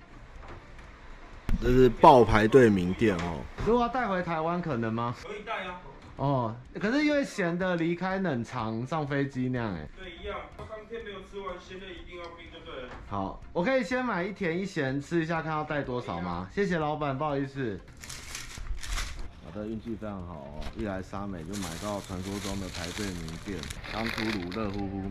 [1.61, 3.37] 这是爆排队名店哦。
[3.65, 5.15] 如果要带回台湾可能吗？
[5.23, 5.79] 可以带啊。
[6.19, 9.87] 哦，可是因为咸的离开冷藏上飞机那样哎。
[9.97, 10.37] 对，一样。
[10.57, 12.89] 他当天没有吃完咸的，一定要冰就对了。
[13.07, 16.45] 好，我可以先买一甜一咸吃一下，看要带多少吗？
[16.53, 17.79] 谢谢老板，不好意思。
[19.47, 23.57] 我的运气非常好哦，一来沙美就买到传说中的排队名店，
[23.93, 25.03] 刚出炉热乎乎。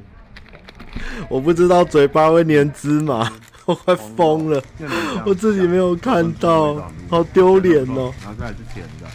[1.30, 3.32] 我不知道嘴巴会粘芝麻，
[3.64, 4.62] 我快疯了，
[5.24, 8.12] 我自己没有看到，好丢脸哦。
[8.20, 9.08] 然后这还是甜的，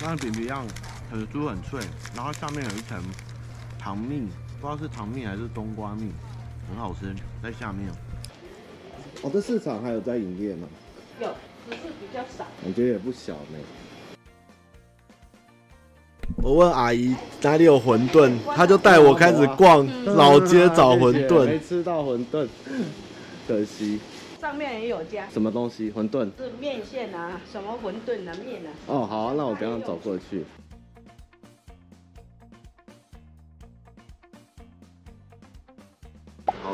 [0.00, 0.64] 那饼皮一样
[1.10, 1.80] 很酥很脆，
[2.14, 3.02] 然后下面有一层
[3.78, 4.28] 糖蜜，
[4.60, 6.12] 不知道是糖蜜还是冬瓜蜜，
[6.68, 7.90] 很好吃，在下面。
[9.22, 10.68] 哦，这市场还有在营业吗？
[11.20, 11.28] 有。
[11.70, 13.58] 只是比较少，我觉得也不小呢。
[16.36, 22.48] 我问阿姨哪里有馄饨，她就带我开始逛老街找馄饨，没吃到馄饨，
[23.46, 24.00] 可惜。
[24.40, 25.90] 上面也有加，什么东西？
[25.90, 26.30] 馄饨？
[26.38, 28.70] 是面线啊，什么馄饨啊，面啊。
[28.86, 30.44] 哦，好啊，那我刚刚走过去。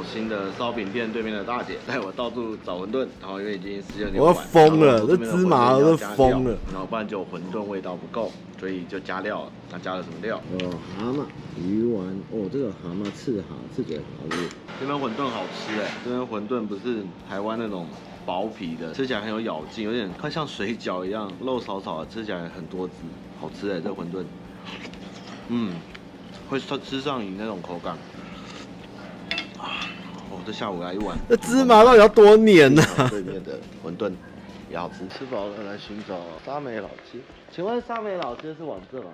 [0.04, 8.30] 好心的烧饼店对面的大姐带我到处找馄饨，然后因为已经时间有点，我要疯了，这芝麻都疯了，然后不然就馄饨味道不够，
[8.60, 9.52] 所以就加料了。
[9.72, 10.36] 那加了什么料？
[10.60, 11.24] 哦，蛤蟆、
[11.58, 14.48] 鱼丸，哦，这个蛤蟆刺蛤，刺嘴好吃。
[14.78, 17.86] 这边馄饨好吃哎，这边馄饨不是台湾那种
[18.26, 22.92] 薄皮的，吃起来很有咬劲，有点快像水饺一样，肉少少的，吃起来很多汁，
[23.40, 24.22] 好吃哎，这个馄饨，
[25.48, 25.72] 嗯，
[26.50, 27.96] 会吃吃上瘾那种口感。
[30.46, 32.82] 这下午来一碗，这芝麻到底要多黏呢？
[33.10, 34.12] 对面的馄饨
[34.70, 35.06] 也好吃。
[35.08, 37.18] 吃饱了来寻找沙美老街。
[37.50, 39.10] 请问沙美老街是往这吗？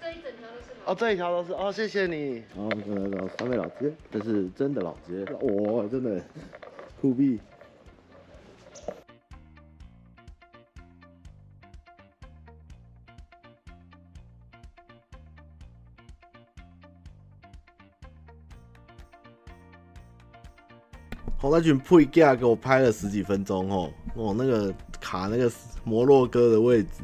[0.00, 0.72] 这一整条都是。
[0.84, 2.42] 哦，这一条都是哦，谢谢你。
[2.56, 5.24] 好，我们来找沙美老街，这是真的老街。
[5.32, 6.20] 哇、哦，真的
[7.00, 7.38] 酷毙。
[21.42, 25.50] 我那群配架给我拍了十几分钟哦，哦，那个卡那个
[25.82, 27.02] 摩洛哥的位置，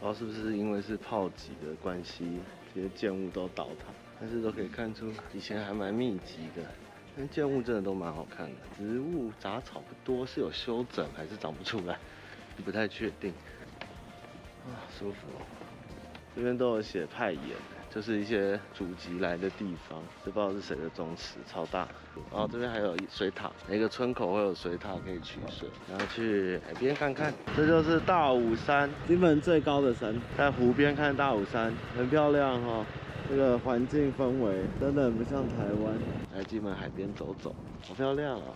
[0.00, 2.38] 不知道是不是因为是炮击的关系，
[2.74, 6.62] 这些建物都倒塌，但是都可以看出以前还蛮密集的，
[7.14, 11.98] 但建物真的都蛮好看的，植物杂草不多，是有修整还是长不出来，
[12.64, 13.30] 不太确定。
[14.64, 15.55] 啊，舒服哦。
[16.36, 17.40] 这边都有写派盐，
[17.88, 21.88] 就是一些祖籍来的地方，这不知道是谁的宗祠，超大。
[22.30, 25.66] 然后这边还有水塔，每个村口会有水塔可以取水。
[25.90, 32.86] 然后去海边看看，这就是大武山，金门最高的山，在湖边看大武山，很漂亮哈、哦。
[33.28, 35.94] 这个环境氛围真的很不像台湾。
[36.36, 37.54] 来金门海边走走，
[37.88, 38.54] 好漂亮啊、哦。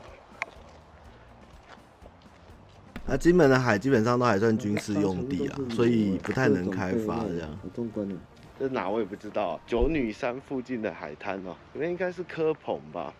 [3.13, 7.51] 那金门的海基本上都还算军事用地啊，所以不太能开发这样。
[7.61, 8.15] 好壮观的，
[8.57, 9.61] 这哪我也不知道。
[9.67, 13.13] 九女山附近的海滩哦，里面应该是科棚吧。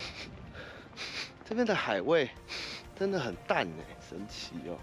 [1.45, 2.31] 这边的海味
[2.97, 4.79] 真的很淡哎，神奇哦。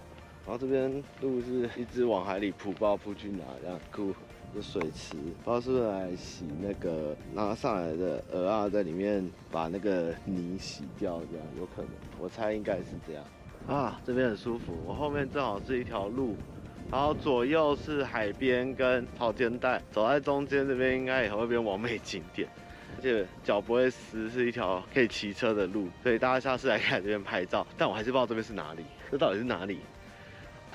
[0.46, 3.80] 然后这边路是一直往海里扑，不知道扑去哪这样。
[3.90, 4.14] 酷，
[4.54, 11.92] 这水池，不知道是不是来洗那个拿上来的鹅啊，在里面把那个泥洗掉这样，有可能。
[12.20, 13.24] 我猜应该是这样。
[13.68, 14.74] 啊，这边很舒服。
[14.86, 16.38] 我后面正好是一条路，
[16.90, 22.48] 然后左右是海边跟草间带，走在中间这边应该也会变完美景点，
[22.98, 27.68] 而且脚不会湿，是一条可以骑车的路，所以大家下次来看这边拍照。
[27.78, 29.80] 但我还是不知道这边是哪里，这到底是哪里？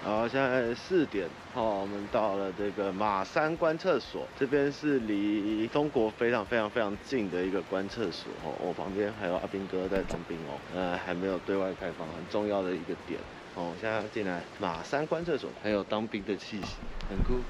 [0.05, 8.53] 好，现在四点，好，我们到了这个马山观测所，这边是离中国非常非常非常近的一个观测所哦。
[8.61, 13.21] 我旁边还有阿兵哥在当兵哦，呃，还没有对外开放，很重要的一个点
[13.55, 13.73] 哦。
[13.81, 16.75] 现在进来马山观测所，还有当兵的气息，
[17.09, 17.41] 很酷。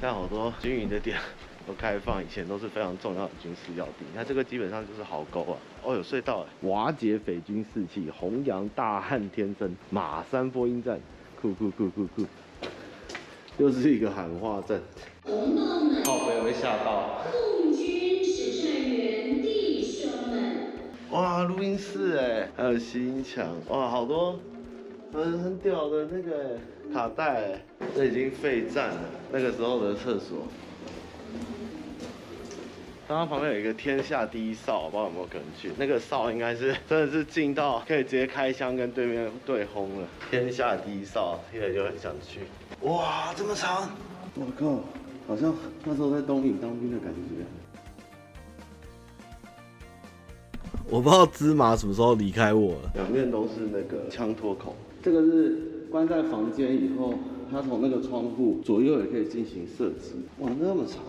[0.00, 1.16] 现在好多军营的点
[1.68, 4.04] 都开放，以前都是非常重要的军事要地。
[4.10, 10.98] 你看这个基本上就是壕沟啊，哦，有隧道哎，瓦解匪军士气，弘扬大汉天生，马山播音站。
[11.40, 12.26] 酷酷酷酷酷，
[13.58, 14.80] 又是一个喊话阵。
[16.04, 17.20] 炮灰会吓到。
[17.32, 20.72] 共军指战员弟兄们。
[21.10, 24.38] 哇，录音室哎，还有吸音墙，哇，好多
[25.12, 26.58] 很很屌的那个
[26.92, 27.64] 卡带，
[27.94, 29.00] 这已经废站了，
[29.32, 30.38] 那个时候的厕所。
[33.08, 35.70] 刚刚旁边有一个天下第一哨，我不知道有没有可能去。
[35.78, 40.08] 那个哨应该是真的是近到可以直接开枪跟对面对轰了。
[40.28, 42.40] 天下第一哨，现在就很想去。
[42.80, 43.88] 哇，这么长！
[44.34, 44.80] 我靠，
[45.28, 45.54] 好像
[45.84, 47.46] 那时候在东影当兵的感觉。
[50.90, 52.90] 我不知道芝麻什么时候离开我了。
[52.94, 57.14] 两面都是那个枪托口，这个是关在房间以后，
[57.52, 60.26] 它从那个窗户左右也可以进行射击。
[60.40, 61.04] 哇，那么长！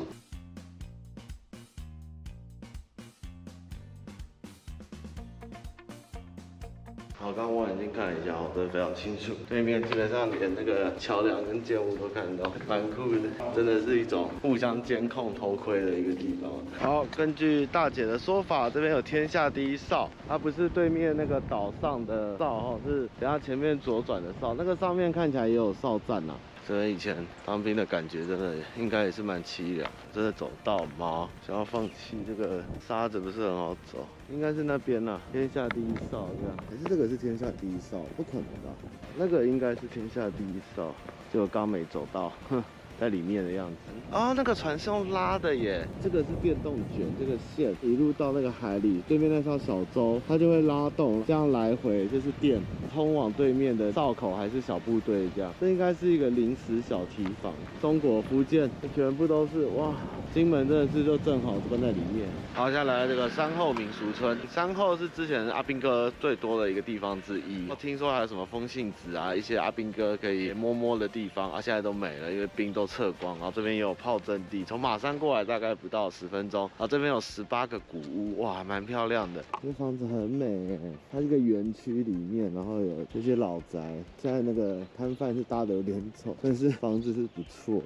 [7.37, 9.31] 刚刚望远镜看了一下，哦，真的非常清楚。
[9.47, 13.29] 对面基本上连那个桥梁跟建物都看得到，蛮酷的。
[13.55, 16.49] 真的是一种互相监控、偷窥的一个地方。
[16.79, 24.55] 好，根据大姐的说法，这边有天下第一哨，它不是对面那个岛上的哨，哈，是等下前面左转的哨。
[24.57, 26.33] 那个上面看起来也有哨站呐。
[26.67, 31.29] 所以以前当兵的感觉真的应该也是蛮凄凉，真的走到吗？
[31.47, 38.01] 想要放弃这个沙子不是很好走，应该是那边呐，天下第一哨这样，还是这个是天下第一哨？
[38.17, 38.69] 不可能的？
[39.15, 40.93] 那个应该是天下第一哨，
[41.31, 42.61] 结果刚没走到，哼，
[42.99, 43.75] 在里面的样子。
[44.11, 52.59] 哦，那个船是用拉的耶，这个是电动卷，这个线一路到那个海里，对面那艘小舟它就会拉动，这样来回就是电，
[52.93, 55.53] 通往对面的哨口还是小部队这样。
[55.59, 57.53] 这应该是一个临时小提防。
[57.81, 59.93] 中国福建全部都是哇，
[60.33, 62.25] 金门真的是就正好关在里面。
[62.53, 67.67] 好，接下来这个山后民俗村，山后是之前阿兵哥最多的一个地方之一。
[67.69, 73.35] 我听说还有什么风信子啊，一些阿兵哥可以摸摸的地方啊，现在都没了，因为兵都撤光。
[73.37, 76.61] 然后这边也有炮阵地，从马山过来大概不到十分钟。
[76.61, 79.43] 然后这边有十八个古屋，哇，还蛮漂亮的。
[79.61, 80.79] 这房子很美，
[81.11, 83.79] 它是一个园区里面，然后有这些老宅。
[84.21, 87.83] 现在那个摊贩是搭的有点丑，但是房子是不错了。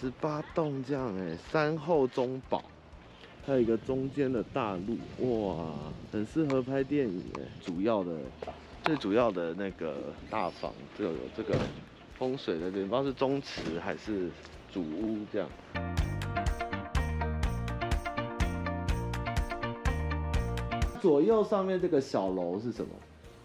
[0.00, 2.62] 十八栋这样哎，山后中宝。
[3.46, 4.98] 还有一个中间的大路，
[5.48, 5.72] 哇，
[6.10, 7.42] 很适合拍电影哎。
[7.64, 8.12] 主要的，
[8.82, 9.94] 最主要的那个
[10.28, 11.54] 大房就有这个
[12.18, 14.30] 风水的地方，不知道是宗祠还是
[14.72, 15.48] 主屋这样。
[21.00, 22.90] 左右上面这个小楼是什么？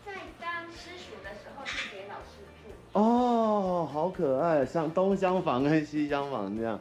[0.05, 2.99] 在当私塾的时候是给老师住。
[2.99, 6.79] 哦，好可爱，像东厢房跟西厢房这样。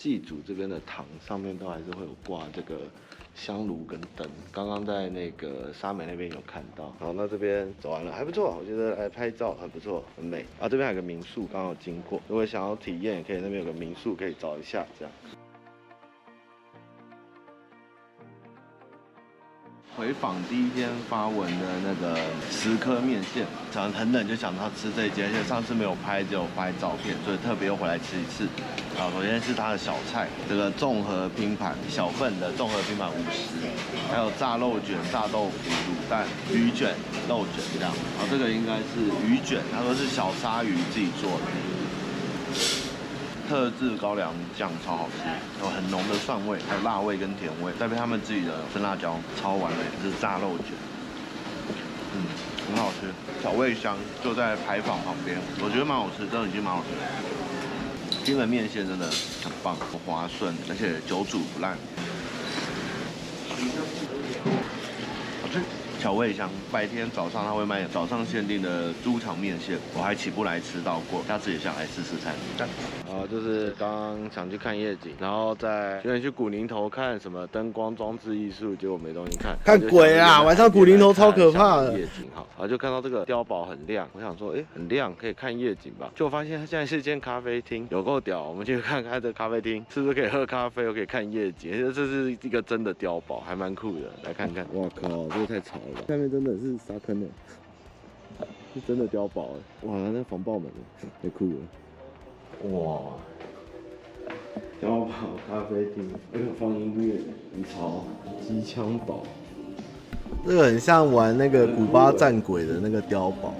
[0.00, 2.78] 祭祖这边的堂上面都还是会有挂这个
[3.34, 6.90] 香炉跟灯，刚刚在那个沙美那边有看到。
[6.98, 10.46] 好，那这边走完了，还不错，我觉得来拍照很不错，很美。
[10.58, 15.12] 啊，这边还有个民宿，刚好经过，如果想要体验，可以那边有个民宿可以找一下，这样。
[20.00, 22.18] 回访第一天发文的那个
[22.50, 28.48] 石刻面线，想很冷就想到吃这一间，而且上次没有拍，只有拍照片，所以特别又回来吃一次。
[28.96, 33.60] 啊，首先是它的小菜，这个综合拼盘，小份的综合拼盘五十，
[34.10, 36.94] 还有炸肉卷、炸豆腐、卤蛋、鱼卷、
[37.28, 37.92] 肉卷这样。
[37.92, 41.44] 啊这个应该是鱼卷，他说是小鲨鱼自己做的。
[43.50, 45.28] 特制高粱酱超好吃，
[45.60, 49.78] 有很浓的蒜味，还有辣味跟甜味，再配他们自己的生辣椒，超完美。
[50.00, 50.66] 这是炸肉卷，
[52.14, 52.22] 嗯，
[52.68, 53.10] 很好吃。
[53.42, 58.24] 小味香就在牌坊旁边，我觉得蛮好吃，真的已经蛮好吃。
[58.24, 59.06] 金门面线真的
[59.42, 61.76] 很棒，很滑顺，而且久煮不烂，
[66.00, 72.32] 小味香，白天早上他会卖早上限定的猪肠面线，我还起不来吃到过，下次也想来试试看。
[73.14, 79.54] 啊，就是刚刚想去看夜景，然后在有点去古宁头看什么灯光装置艺术，结果没东西看。
[79.62, 80.40] 看鬼啊！
[80.40, 81.92] 晚上古宁头超可怕的。
[81.98, 86.10] 夜景好，然后就看到这个碉堡很亮，我想说，哎，很亮，可以看夜景吧？
[86.14, 88.42] 就我发现它现在是一间咖啡厅，有够屌！
[88.42, 91.92] 我们去看看这咖啡厅，是不是可以喝咖啡，又可以看夜景？
[91.92, 94.64] 这是一个真的碉堡，还蛮酷的，来看看。
[94.72, 95.89] 哇靠，这个太吵了。
[96.08, 97.26] 下面真的是沙坑呢，
[98.74, 99.88] 是真的碉堡哎！
[99.88, 100.70] 哇，那防爆门
[101.22, 102.70] 太酷了！
[102.70, 103.12] 哇，
[104.80, 105.08] 碉堡
[105.48, 107.20] 咖啡厅，还有放音乐，
[107.54, 108.04] 你瞧，
[108.46, 109.22] 机枪堡，
[110.46, 113.54] 这个很像玩那个古巴战鬼的那个碉堡。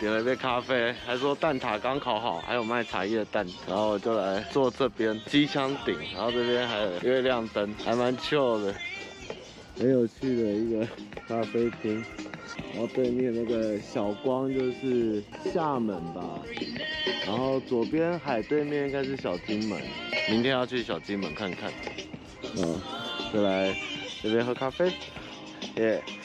[0.00, 8.74] 点了一杯咖啡，还说蛋挞刚烤好，还有卖茶叶蛋，然后我就来坐这边机枪顶，然后这边还有月亮灯，还蛮 chill 的，
[9.78, 10.88] 很有趣的一个
[11.28, 12.02] 咖啡厅。
[12.72, 15.22] 然后对面那个小光就是
[15.52, 16.22] 厦门吧，
[17.26, 19.78] 然后左边海对面应该是小金门，
[20.30, 21.70] 明天要去小金门看看。
[22.56, 22.80] 嗯，
[23.32, 23.74] 就来
[24.22, 24.86] 这边喝咖啡，
[25.76, 26.19] 耶、yeah。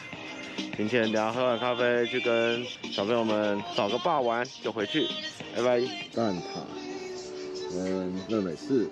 [0.78, 2.62] 今天等下喝完咖啡，去跟
[2.92, 5.08] 小朋友们找个爸玩，就回去，
[5.56, 5.80] 拜拜。
[6.14, 6.44] 蛋挞
[7.74, 8.90] 跟乐美式，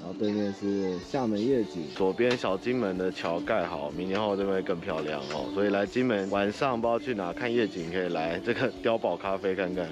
[0.00, 5.50] 然后对面是厦门夜景，左边小金门的桥盖好，明年后这边会更漂亮哦。
[5.54, 9.86] 所以来金门晚上不知道去哪看夜景，可以来这个碉堡咖啡看看。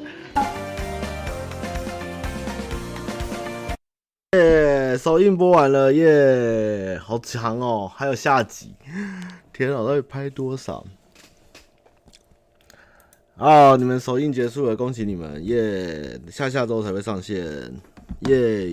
[4.33, 8.75] 耶，首映播完了耶，好长哦，还有下集。
[9.51, 10.85] 天啊，到底拍多少？
[13.43, 17.45] 哦，你们首映结束了，恭喜你们耶下下周才会上线
[18.21, 18.71] 耶！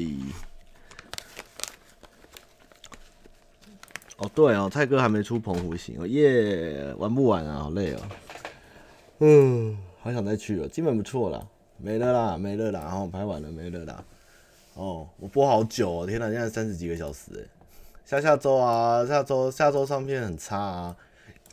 [4.17, 7.63] 哦，对哦，蔡哥还没出澎湖行哦，耶，玩不玩啊？
[7.63, 7.99] 好累哦。
[9.21, 11.43] 嗯，好想再去哦，基本不错啦，
[11.79, 14.03] 没了啦，没了啦，然后拍完了，没了啦。
[14.75, 17.41] 哦，我播好久哦，天哪，现在三十几个小时哎。
[18.05, 20.95] 下下周啊，下周下周上片很差啊，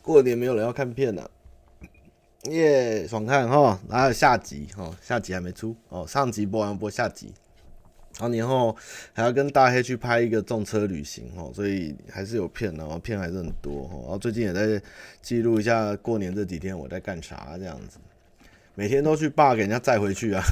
[0.03, 1.27] 过年没有人要看片啊。
[2.51, 7.33] 耶，爽看哈，然后还有下集哈，下集还没出哦，上集播完播下集。
[8.19, 8.75] 然后年后
[9.13, 14.01] 还要跟大黑去拍一个重车旅行哦，所以还是有片的哦，片还是很多哦。
[14.05, 14.81] 然后最近也在
[15.21, 17.99] 记录一下过年这几天我在干啥这样子，
[18.75, 20.43] 每天都去爸给人家载回去啊，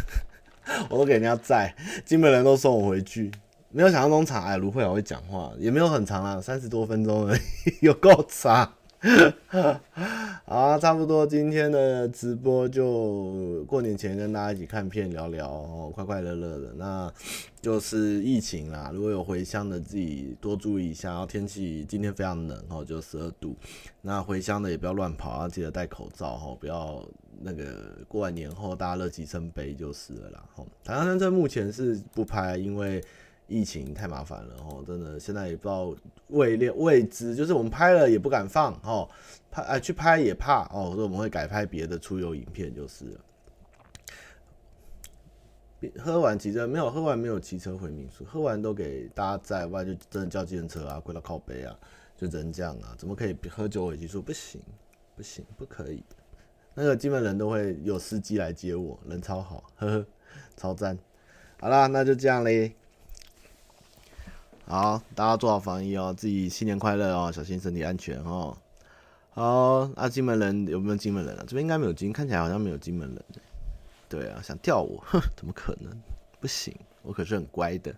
[0.91, 1.75] 我都给人家载，
[2.05, 3.31] 金门人都送我回去，
[3.71, 4.45] 没有想象中长。
[4.45, 7.41] 哎，卢慧好会讲话，也没有很长啊，三十多分钟而已，
[7.81, 8.75] 有够长。
[10.47, 16.73] 好，差不多今天的直播就过年前跟大家一起看片聊聊哦，快快乐乐的。
[16.77, 17.13] 那
[17.61, 21.11] 就是疫情啦，如果有回乡的自己多注意一下。
[21.11, 23.55] 然后天气今天非常冷哦，就十二度。
[24.01, 27.05] 那回乡的也不要乱跑，要记得戴口罩哦，不要
[27.43, 30.45] 那个过完年后大家乐极生悲就是了啦。
[30.55, 33.03] 吼，台湾山目前是不拍，因为。
[33.47, 35.95] 疫情太麻烦了哦，真的，现在也不知道
[36.29, 39.09] 未料未知，就是我们拍了也不敢放哦，
[39.51, 43.21] 拍哎去拍也怕哦，所以我们会改拍别的出游影片就是了。
[45.99, 51.79] 喝完骑车没有，喝完没有骑车回民宿，喝完都给大家在外就真的叫计程车啊，跪到靠背啊，
[52.17, 54.23] 就只能这样啊，怎么可以喝酒回民宿？
[54.23, 54.63] 不行，
[55.15, 56.03] 不行，不可以。
[56.73, 60.07] 那个基本人都会有司机来接我，人超好，呵呵，
[60.57, 60.99] 超赞。
[61.61, 62.75] 好啦，那就这样嘞。
[64.67, 68.57] 好，大家做好防疫哦，自己新年快乐哦，小心身体安全哦。
[69.31, 71.45] 好，那、啊、金门人有没有金门人啊？
[71.47, 73.23] 这边应该没有金，看起来好像没有金门人。
[74.09, 75.93] 对啊，想钓我，哼， 怎么可能？
[76.41, 77.95] 不行，我可是很乖的。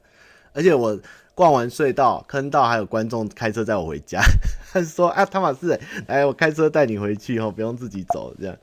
[0.53, 0.99] 而且我
[1.35, 4.21] 逛完隧道、坑道，还有观众开车载我回家。
[4.73, 8.57] 他 说：“啊，汤玛士，来，我开车带你回去哦，不用自己走，这样。”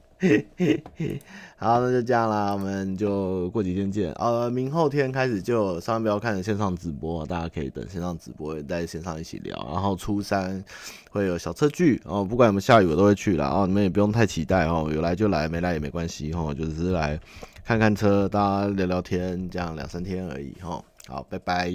[1.63, 4.11] 好，那就这样啦，我们就过几天见。
[4.15, 9.55] 呃，明后天开始就千万不要看线上直播，大家可以等线上直播，在线上一起聊。
[9.71, 10.61] 然后初三
[11.09, 13.47] 会有小车聚哦，不管有没有下雨，我都会去啦。
[13.47, 17.17] 哦，你们也不用太期待哦，有来就来，没来也没关系哦，就只是来
[17.63, 20.83] 看看车，大家聊聊天，这样两三天而已哦。
[21.07, 21.73] 好，拜拜。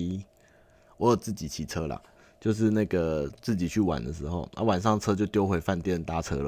[0.98, 1.98] 我有自己骑车啦，
[2.38, 6.42] 就是那个自己去玩的时候，啊，晚上车就丢回饭店搭车了。